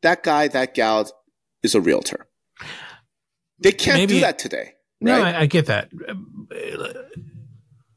[0.03, 1.11] That guy, that gal
[1.63, 2.27] is a realtor.
[3.59, 4.73] They can't Maybe- do that today.
[5.01, 5.35] No, right?
[5.35, 5.91] I, I get that.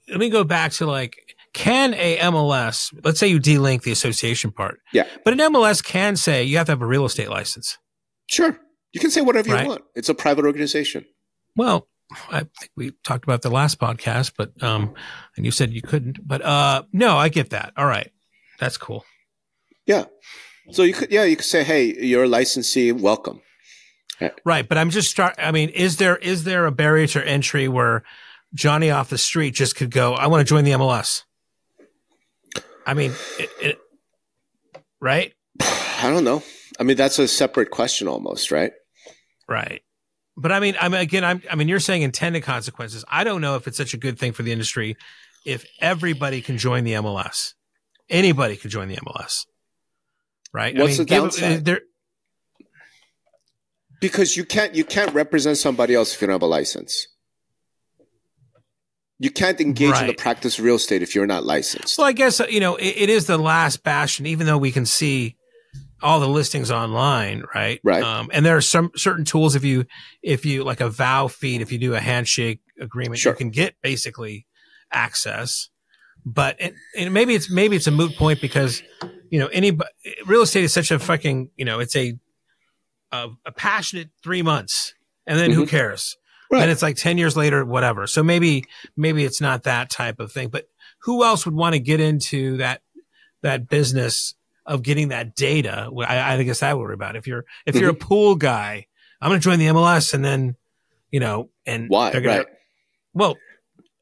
[0.09, 1.17] Let me go back to like,
[1.53, 5.07] can a MLS, let's say you delink the association part, Yeah.
[5.25, 7.77] but an MLS can say you have to have a real estate license.
[8.29, 8.57] Sure.
[8.93, 9.63] You can say whatever Right.
[9.63, 9.83] you want.
[9.95, 11.05] It's a private organization.
[11.55, 11.87] Well,
[12.31, 14.93] I think we talked about the last podcast, but, um,
[15.35, 17.73] and you said you couldn't, but, uh, no, I get that.
[17.75, 18.11] All right.
[18.59, 19.05] That's cool.
[19.85, 20.05] Yeah.
[20.71, 23.41] So you could, yeah, you could say, hey, you're a licensee, welcome.
[24.19, 24.33] Right.
[24.45, 24.67] Right.
[24.67, 25.35] But I'm just start.
[25.37, 28.03] I mean, is there is there a barrier to entry where
[28.53, 30.13] Johnny off the street just could go?
[30.15, 31.21] I want to join the MLS.
[32.85, 33.79] I mean, it, it,
[34.99, 35.33] right?
[35.61, 36.41] I don't know.
[36.79, 38.71] I mean, that's a separate question almost, right?
[39.47, 39.81] Right.
[40.35, 43.03] But I mean, I mean, again, I'm, I mean, you're saying intended consequences.
[43.09, 44.95] I don't know if it's such a good thing for the industry
[45.45, 47.53] if everybody can join the MLS.
[48.09, 49.45] Anybody can join the MLS.
[50.53, 50.77] Right.
[50.77, 51.65] What's I mean, the downside?
[51.65, 51.81] There,
[53.99, 57.07] because you can't you can't represent somebody else if you don't have a license.
[59.19, 61.97] You can't engage in the practice of real estate if you're not licensed.
[61.97, 64.71] well, I guess, uh, you know, it, it is the last bastion, even though we
[64.71, 65.36] can see
[66.03, 67.79] all the listings online, right?
[67.83, 68.03] Right.
[68.03, 69.85] Um, and there are some certain tools if you,
[70.21, 73.33] if you like a VOW feed, if you do a handshake agreement, Sure.
[73.33, 74.45] you can get basically
[74.91, 75.69] access.
[76.25, 78.83] But it, and maybe it's maybe it's a moot point because
[79.29, 79.77] you know any
[80.25, 82.13] real estate is such a fucking you know it's a
[83.11, 84.93] a, a passionate three months
[85.25, 85.69] and then who Mhm.
[85.69, 86.17] cares
[86.51, 86.61] Right.
[86.63, 88.65] and it's like 10 years later whatever so maybe
[88.97, 90.65] maybe it's not that type of thing but
[91.03, 92.81] who else would want to get into that
[93.41, 94.33] that business
[94.67, 97.93] of getting that data i, I guess I worry about if you're if you're a
[97.93, 98.07] Mm-hmm.
[98.07, 98.85] pool guy
[99.21, 100.55] i'm going to join the mls and then
[101.09, 102.11] you know and Why?
[102.11, 102.45] gonna, Right.
[103.13, 103.35] well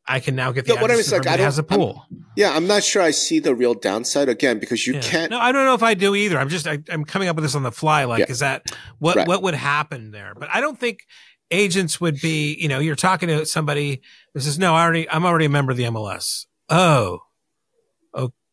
[0.08, 1.80] i can now get the No, what I mean like, I has a don't- I'm-
[1.80, 2.06] pool
[2.36, 5.00] Yeah, I'm not sure I see the real downside again because you Yeah.
[5.02, 5.32] can't.
[5.32, 6.38] No, I don't know if I do either.
[6.38, 8.04] I'm just I, I'm coming up with this on the fly.
[8.04, 8.26] Like, Yeah.
[8.36, 8.66] is that
[9.00, 9.28] what Right.
[9.28, 10.34] what would happen there?
[10.38, 11.00] But I don't think
[11.52, 12.56] agents would be.
[12.60, 14.02] You know, you're talking to somebody
[14.34, 17.20] This is "No, I already I'm already a member of the MLS." Oh,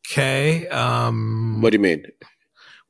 [0.07, 0.67] okay.
[0.69, 2.07] Um, What do you mean?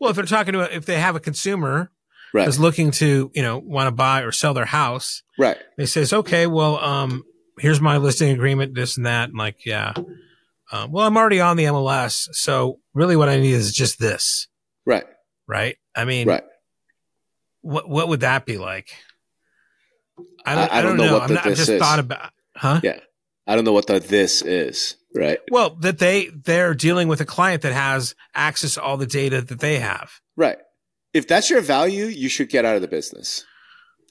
[0.01, 1.91] well, if they're talking to a, if they have a consumer
[2.35, 2.45] Right.
[2.47, 5.59] that's looking to you know want to buy or sell their house, Right.
[5.77, 7.25] they says, "Okay, well, um,
[7.59, 9.93] here's my listing agreement, this and that." And like, yeah.
[10.73, 14.49] Um, well, I'm already on the MLS, so really, what I need is just this
[14.87, 15.05] Right.
[15.47, 15.77] right?
[15.95, 16.45] I mean, Right.
[17.61, 18.89] what what would that be like?
[20.47, 21.79] I don't, I- I don't know what I'm not, I've just is.
[21.79, 22.81] thought about, huh?
[22.83, 22.99] Yeah.
[23.47, 24.97] I don't know what the this is.
[25.15, 25.39] Right.
[25.51, 29.43] Well, that they they're dealing with a client that has access to all the data
[29.43, 30.59] that they have, Right.
[31.13, 33.45] If that's your value, you should get out of the business.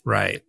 [0.05, 0.43] right?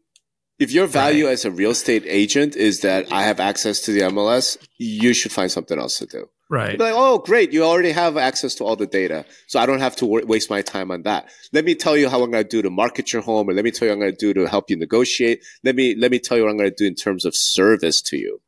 [0.59, 4.00] If your value as a real estate agent is that I have access to the
[4.03, 6.28] MLS, you should find something else to do.
[6.50, 6.78] Right.
[6.78, 9.96] Like, oh, great, you already have access to all the data, so I don't have
[9.96, 11.30] to wa- waste my time on that.
[11.55, 13.64] Let me tell you how I'm going to do to market your home, or let
[13.64, 15.42] me tell you what I'm going to do to help you negotiate.
[15.64, 18.03] Let me let me tell you what I'm going to do in terms of service
[18.03, 18.40] to you.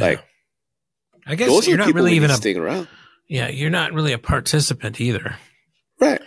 [0.00, 0.24] Like Yeah.
[1.26, 2.88] I guess those you're not really even a around,
[3.28, 5.36] yeah, you're not really a participant either.
[6.00, 6.20] right?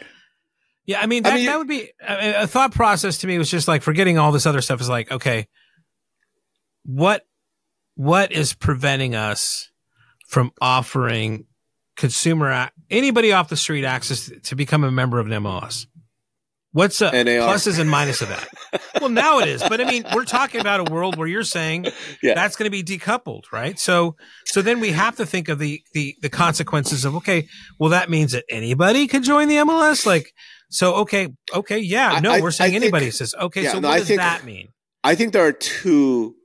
[0.85, 3.37] Yeah, I mean I that mean, that would be a, a thought process to me
[3.37, 5.47] was just like forgetting all this other stuff is like okay,
[6.85, 7.25] what
[7.95, 9.69] what is preventing us
[10.27, 11.45] from offering
[11.95, 15.87] consumer anybody off the street access to become a member of an MLS?
[16.71, 18.81] What's the pluses and minuses of that?
[18.99, 21.85] well, now it is, but I mean, we're talking about a world where you're saying
[22.21, 22.33] Yeah.
[22.35, 23.77] that's going to be decoupled, right?
[23.79, 27.47] So, so then we have to think of the the the consequences of okay,
[27.79, 30.31] well, that means that anybody can join the MLS, like.
[30.69, 33.63] So okay, okay, yeah, no, I- we're saying I think- anybody says okay.
[33.63, 34.67] yeah, so no, what I does think- that mean?
[35.03, 36.35] I think there are two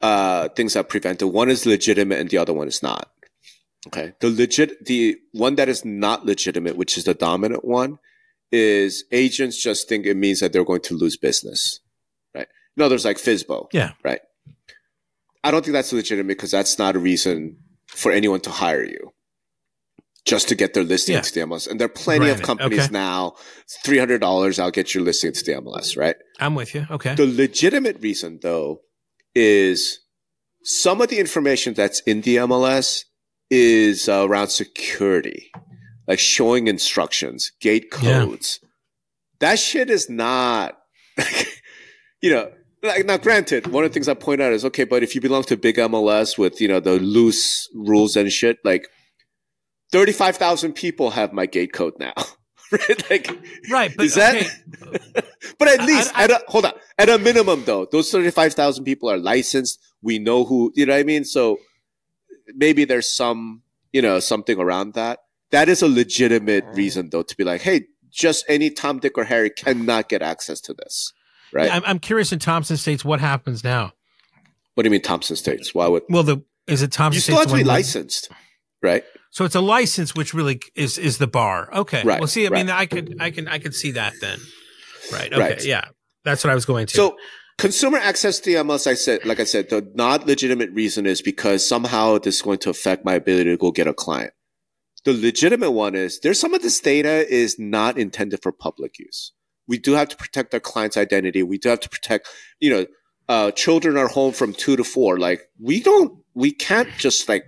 [0.00, 1.26] uh, things that prevent it.
[1.26, 3.10] One is legitimate, and the other one is not.
[3.88, 7.98] Okay, the legit, the one that is not legitimate, which is the dominant one,
[8.54, 11.80] is agents just think it means that they're going to lose business.
[12.34, 12.46] Right?
[12.76, 13.66] No, there's like FSBO.
[13.72, 13.92] Yeah.
[14.04, 14.20] Right.
[15.42, 17.56] I don't think that's legitimate because that's not a reason
[17.88, 19.12] for anyone to hire you.
[20.24, 21.20] Just to get their listing Yeah.
[21.20, 22.92] to the MLS, and there are plenty of companies okay.
[22.92, 23.34] now.
[23.84, 25.98] Three hundred dollars, I'll get your listing to the MLS.
[25.98, 26.16] Right?
[26.40, 26.86] I'm with you.
[26.90, 28.80] Okay, The legitimate reason, though,
[29.34, 29.98] is
[30.62, 33.04] some of the information that's in the MLS
[33.50, 35.50] is uh, around security,
[36.06, 38.20] like showing instructions, gate Yeah.
[38.24, 38.60] codes.
[39.40, 40.78] That shit is not,
[42.22, 42.50] you know,
[42.82, 45.20] like now granted, one of the things I point out is okay, but if you
[45.20, 48.88] belong to big MLS with, you know, the loose rules and shit, like
[49.92, 52.12] 35,000 people have my gate code now.
[52.72, 53.10] right?
[53.10, 53.30] Like,
[53.70, 54.34] right, but is that?
[54.36, 54.98] okay,
[55.58, 58.54] but at I- least, I- at a, hold on, at a minimum though, those thirty-five
[58.54, 59.78] thousand people are licensed.
[60.02, 61.24] We know who, you know what I mean.
[61.24, 61.58] So
[62.54, 65.20] maybe there's some, you know, something around that.
[65.54, 69.22] That is a legitimate reason though to be like, hey, just any Tom, Dick, or
[69.22, 71.12] Harry cannot get access to this,
[71.52, 71.72] right?
[71.72, 73.92] I'm, I'm curious in Thompson states what happens now.
[74.74, 75.72] what do you mean Thompson States?
[75.72, 78.30] Why would Well, the is it Thompson you still states have to be licensed,
[78.82, 79.04] right?
[79.30, 81.72] So it's a license, which really is is the bar.
[81.72, 82.02] Okay.
[82.02, 82.68] Right, Well, see, I mean.
[82.68, 84.40] I could, I can, I could see that then.
[85.12, 85.32] Right.
[85.32, 85.40] Okay.
[85.40, 85.64] Right.
[85.64, 85.84] Yeah.
[86.24, 86.96] That's what I was going to.
[86.96, 87.16] So
[87.58, 91.22] consumer access to the MLS, I said, like I said, the not legitimate reason is
[91.22, 94.32] because somehow this is going to affect my ability to go get a client.
[95.04, 99.32] The legitimate one is there's some of this data is not intended for public use.
[99.66, 101.42] We do have to protect our client's identity.
[101.42, 102.28] We do have to protect,
[102.60, 102.86] you know,
[103.28, 105.18] uh, children are home from two to four.
[105.18, 107.44] Like we don't, we can't just like,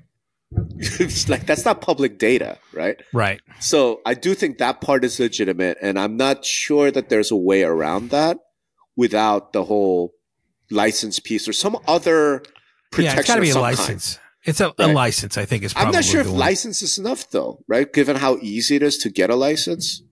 [1.29, 3.01] like that's not public data, right?
[3.13, 3.41] Right.
[3.61, 7.37] So I do think that part is legitimate, and I'm not sure that there's a
[7.37, 8.39] way around that
[8.97, 10.13] without the whole
[10.71, 12.43] license piece or some other
[12.91, 13.05] protection.
[13.05, 14.17] Yeah, it's got to be a license.
[14.17, 14.26] Kind.
[14.47, 15.37] It's a, a, license.
[15.37, 15.73] I think is.
[15.75, 16.39] Probably I'm not sure if one.
[16.39, 17.93] license is enough, though, right?
[17.93, 20.03] Given how easy it is to get a license,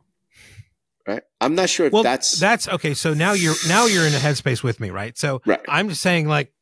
[1.06, 1.22] right?
[1.40, 2.94] I'm not sure if Well, that's that's okay.
[2.94, 5.16] So now you're now you're in a headspace with me, right?
[5.16, 5.60] So right.
[5.68, 6.52] I'm just saying, like,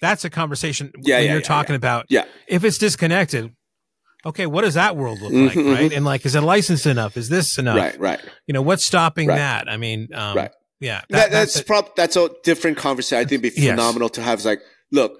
[0.00, 2.06] that's a conversation Yeah, when yeah, you're yeah, talking about.
[2.08, 2.24] Yeah.
[2.48, 3.54] If it's disconnected,
[4.24, 5.92] okay, what does that world look like, right?
[5.92, 7.16] And like, is it licensed enough?
[7.16, 7.76] Is this enough?
[7.76, 9.36] Right, right, You know, what's stopping Right.
[9.36, 9.68] that?
[9.70, 10.50] I mean, um, Right.
[10.80, 11.02] Yeah.
[11.10, 13.18] that, that's that's prob- that's a different conversation.
[13.18, 13.72] I think it'd be Yes.
[13.72, 14.38] phenomenal to have.
[14.38, 14.60] Is like,
[14.90, 15.18] look,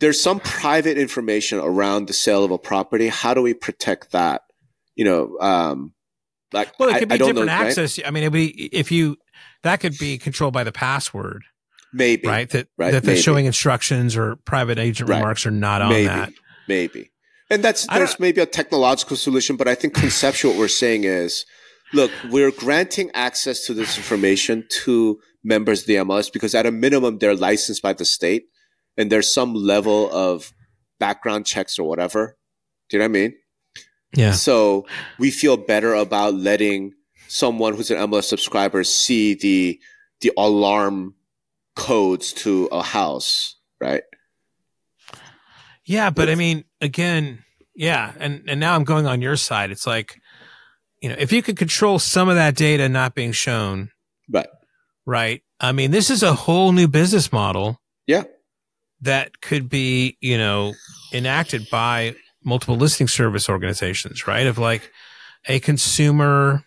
[0.00, 3.08] there's some private information around the sale of a property.
[3.08, 4.42] How do we protect that?
[4.96, 5.92] You know, um,
[6.52, 7.66] like well, it I- could I be don't different know, right?
[7.68, 8.00] access.
[8.04, 9.16] I mean, it'd be if you
[9.62, 11.44] that could be controlled by the password,
[11.92, 12.48] Maybe, right?
[12.50, 13.22] That Right, that they're maybe.
[13.22, 15.18] showing instructions or private agent Right.
[15.18, 16.32] remarks are not on maybe, that.
[16.68, 17.10] maybe,
[17.50, 20.52] and that's there's maybe a technological solution, but I think conceptual.
[20.52, 21.44] what we're saying is,
[21.92, 26.70] look, we're granting access to this information to members of the MLS because at a
[26.70, 28.44] minimum they're licensed by the state,
[29.00, 30.52] and there's some level of
[30.98, 32.36] background checks or whatever.
[32.88, 33.34] Do you know what I mean?
[34.14, 34.32] Yeah.
[34.32, 34.86] So
[35.18, 36.92] we feel better about letting
[37.28, 39.80] someone who's an MLS subscriber see the
[40.20, 41.14] the alarm
[41.76, 44.02] codes to a house, right?
[45.84, 47.44] Yeah, but I mean, again,
[47.74, 49.70] yeah, and and now I'm going on your side.
[49.70, 50.20] It's like,
[51.00, 53.90] you know, if you could control some of that data not being shown,
[54.28, 54.46] Right.
[55.06, 55.42] right?
[55.58, 57.80] I mean, this is a whole new business model.
[58.06, 58.24] Yeah.
[59.02, 60.74] That could be, you know,
[61.12, 64.46] enacted by multiple listing service organizations, right?
[64.46, 64.90] Of like
[65.46, 66.64] a consumer.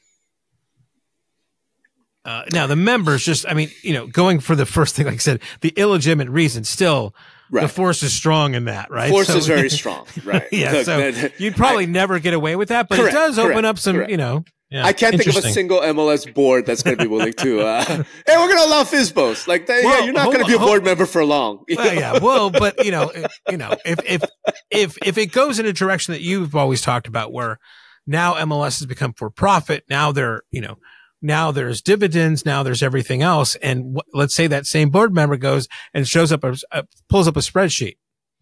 [2.25, 5.15] Uh, now the members just, I mean, you know, going for the first thing, like
[5.15, 7.13] I said, the illegitimate reason, still
[7.51, 9.11] the force is strong in that, right?
[9.11, 10.47] Force So- is very strong, right?
[10.51, 13.37] yeah, Look, so that- you'd probably never get away with that, but Correct, it does
[13.37, 14.11] open correct, up some, correct.
[14.11, 14.45] you know.
[14.73, 17.61] Yeah, I can't think of a single MLS board that's going to be willing to.
[17.61, 19.47] Uh, hey, we're going to allow FSBOs.
[19.47, 21.63] Like, they, yeah, you're not going to be a board member for long.
[21.77, 24.23] Well, yeah, well, but you know, if, you know, if if
[24.71, 27.59] if if it goes in a direction that you've always talked about, where
[28.07, 30.79] now MLS has become for profit, now they're you know,
[31.21, 35.37] now there's dividends, now there's everything else, and wh- let's say that same board member
[35.37, 37.97] goes and shows up a, a pulls up a spreadsheet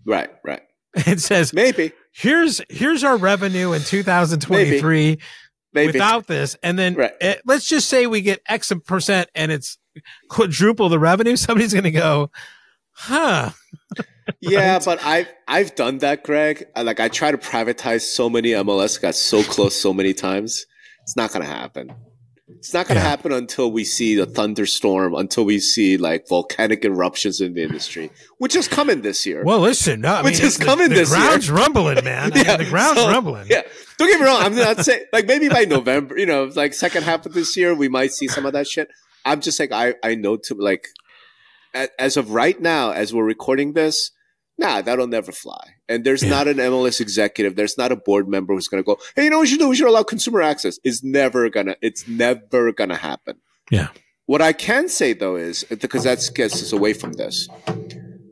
[0.06, 0.62] Right, right.
[1.06, 5.22] and says, Maybe, "Here's here's our revenue in 2023." maybe.
[5.74, 7.14] Without this, and then Right.
[7.22, 9.78] eh, let's just say we get X percent and it's
[10.30, 11.36] quadruple the revenue.
[11.38, 12.32] Somebody's going to go,
[12.92, 13.52] huh?
[14.40, 16.66] yeah, but I've I've done that, Greg.
[16.76, 20.66] Like I try to privatize so many MLS, got so close so many times.
[21.04, 21.92] It's not gonna happen.
[22.60, 23.10] It's not gonna Yeah.
[23.10, 28.12] happen until we see the thunderstorm, until we see like volcanic eruptions in the industry,
[28.38, 29.44] which is coming this year.
[29.44, 31.20] Well, listen, no, I Which mean, is the- coming the, this year.
[31.20, 32.32] The ground's rumbling, man.
[32.32, 33.48] I mean, the ground's so- rumbling.
[33.50, 33.62] Yeah,
[33.98, 34.42] don't get me wrong.
[34.42, 37.74] I'm not saying like maybe by November, you know, like second half of this year,
[37.74, 38.90] we might see some of that shit.
[39.26, 40.88] I'm just like I I know to like
[41.98, 44.12] as of right now, as we're recording this,
[44.62, 45.64] nah, that'll never fly.
[45.90, 46.30] And there's Yeah.
[46.30, 49.38] not an MLS executive, there's not a board member who's gonna go, hey, you know
[49.38, 49.68] what we should do?
[49.70, 50.80] We should allow consumer access.
[50.84, 53.36] It's never gonna, it's never gonna happen.
[53.70, 53.90] Yeah.
[54.28, 57.50] What I can say though is because that gets us away from this.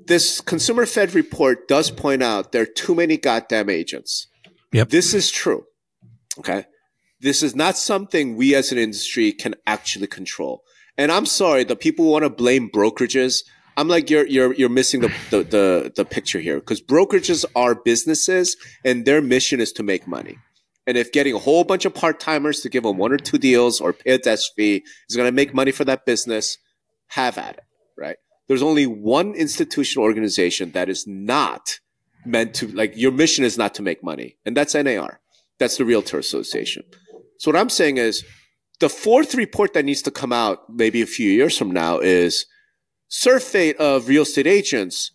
[0.06, 4.28] This consumer fed report does point out there are too many goddamn agents.
[4.72, 4.90] Yep.
[4.90, 5.66] This is true.
[6.40, 6.66] Okay.
[7.20, 10.64] This is not something we as an industry can actually control.
[10.98, 13.44] And I'm sorry, the people who want to blame brokerages,
[13.80, 17.76] I'm like, you're, you're, you're missing the, the, the, the picture here because brokerages are
[17.76, 20.38] businesses and their mission is to make money.
[20.86, 23.38] And if getting a whole bunch of part timers to give them one or two
[23.38, 26.58] deals or pay a desk fee is going to make money for that business,
[27.08, 27.64] have at it,
[27.98, 28.18] right?
[28.50, 31.80] There's only one institutional organization that is not
[32.26, 35.22] meant to, like, your mission is not to make money, and that's NAR.
[35.58, 36.84] That's the Realtor Association.
[37.38, 38.26] So, what I'm saying is
[38.82, 42.46] the fourth report that needs to come out maybe a few years from now is
[43.10, 45.12] survey of real estate agents,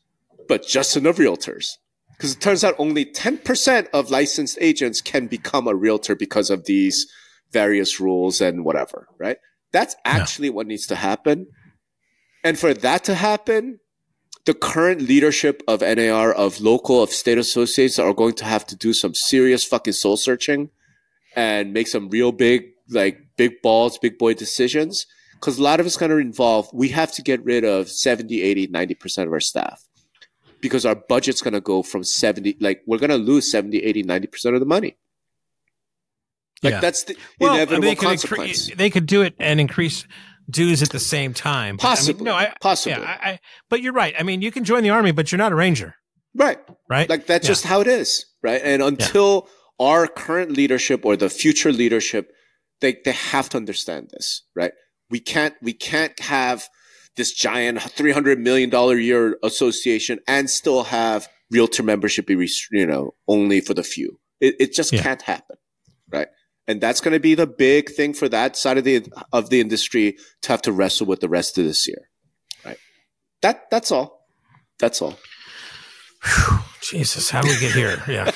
[0.47, 1.79] but just enough realtors.
[2.17, 6.67] Because it turns out only 10% of licensed agents can become a realtor because of
[6.67, 7.11] these
[7.51, 9.39] various rules and whatever, right?
[9.73, 11.47] That's actually what needs to happen.
[12.45, 13.81] And for that to happen,
[14.45, 18.77] the current leadership of NAR, of local, of state associates are going to have to
[18.77, 20.71] do some serious fucking soul searching
[21.35, 25.07] and make some real big, like big balls, big boy decisions.
[25.45, 28.41] Because a lot of it's going to involve, we have to get rid of 70,
[28.41, 29.83] 80, 90% of our staff
[30.63, 34.05] because our budget's going to go from 70, like we're going to lose 70, 80,
[34.05, 34.97] 90% of the money.
[36.63, 36.81] Like Yeah.
[36.81, 38.71] that's the Well, inevitable they could, consequence.
[38.71, 40.07] incre- they could do it and increase
[40.49, 41.77] dues at the same time.
[41.77, 42.15] Possibly.
[42.15, 43.03] I mean, no, I, possibly.
[43.03, 44.15] Yeah, I, I, but you're right.
[44.19, 45.95] I mean, you can join the army, but you're not a ranger.
[46.35, 46.59] Right.
[46.89, 47.09] Right.
[47.11, 47.51] Like that's Yeah.
[47.51, 48.25] just how it is.
[48.43, 48.63] Right.
[48.65, 52.31] And until our current leadership or the future leadership,
[52.81, 54.43] they, they have to understand this.
[54.57, 54.73] Right.
[55.11, 56.69] We can't, we can't have
[57.17, 63.61] this giant $300 million year association and still have realtor membership be, you know, only
[63.61, 64.19] for the few.
[64.41, 65.03] It, it just Yeah.
[65.03, 65.57] can't happen.
[66.11, 66.29] Right.
[66.67, 69.61] And that's going to be the big thing for that side of the, of the
[69.61, 72.09] industry to have to wrestle with the rest of this year.
[72.65, 72.79] Right.
[73.43, 74.27] That, that's all.
[74.79, 75.19] That's all.
[76.25, 78.03] Whew, Jesus, how do we get here?
[78.09, 78.31] Yeah.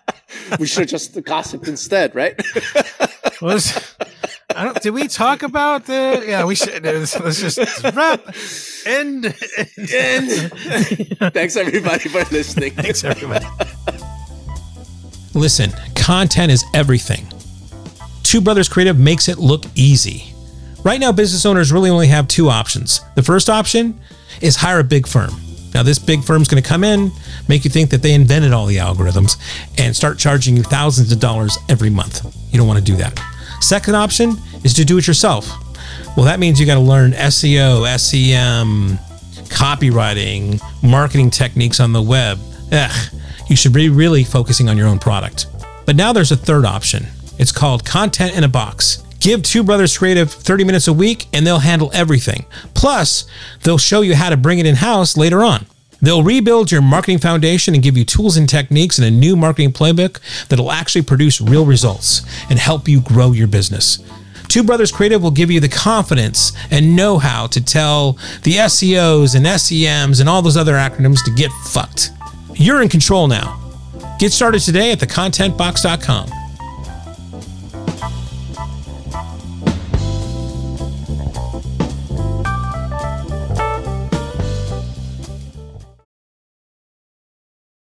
[0.58, 2.34] we should have just gossiped instead, right?
[3.42, 3.94] Was
[4.56, 7.58] I don't did we talk about the yeah, we should let's, let's just
[7.94, 8.26] wrap
[8.86, 10.30] end And
[11.34, 12.70] thanks everybody for listening.
[12.72, 13.44] Thanks everybody.
[15.34, 17.26] Listen, content is everything.
[18.22, 20.32] Two Brothers Creative makes it look easy.
[20.82, 23.02] Right now, business owners really only have two options.
[23.14, 24.00] The first option
[24.40, 25.32] is hire a big firm.
[25.74, 27.10] Now, this big firm's going to come in,
[27.48, 29.36] make you think that they invented all the algorithms,
[29.76, 32.24] and start charging you thousands of dollars every month.
[32.50, 33.35] You don't want to do that.
[33.60, 35.48] Second option is to do it yourself.
[36.16, 38.98] Well, that means you got to learn SEO, SEM,
[39.48, 42.38] copywriting, marketing techniques on the web.
[42.72, 43.12] Ugh,
[43.48, 45.46] you should be really focusing on your own product.
[45.84, 47.06] But now there's a third option.
[47.38, 49.02] It's called Content in a Box.
[49.20, 52.46] Give Two Brothers Creative 30 minutes a week and they'll handle everything.
[52.74, 53.26] Plus,
[53.62, 55.66] they'll show you how to bring it in house later on.
[56.06, 59.72] They'll rebuild your marketing foundation and give you tools and techniques and a new marketing
[59.72, 63.98] playbook that'll actually produce real results and help you grow your business.
[64.46, 68.12] Two Brothers Creative will give you the confidence and know how to tell
[68.44, 72.10] the SEOs and SEMs and all those other acronyms to get fucked.
[72.54, 73.60] You're in control now.
[74.20, 76.45] Get started today at thecontentbox.com.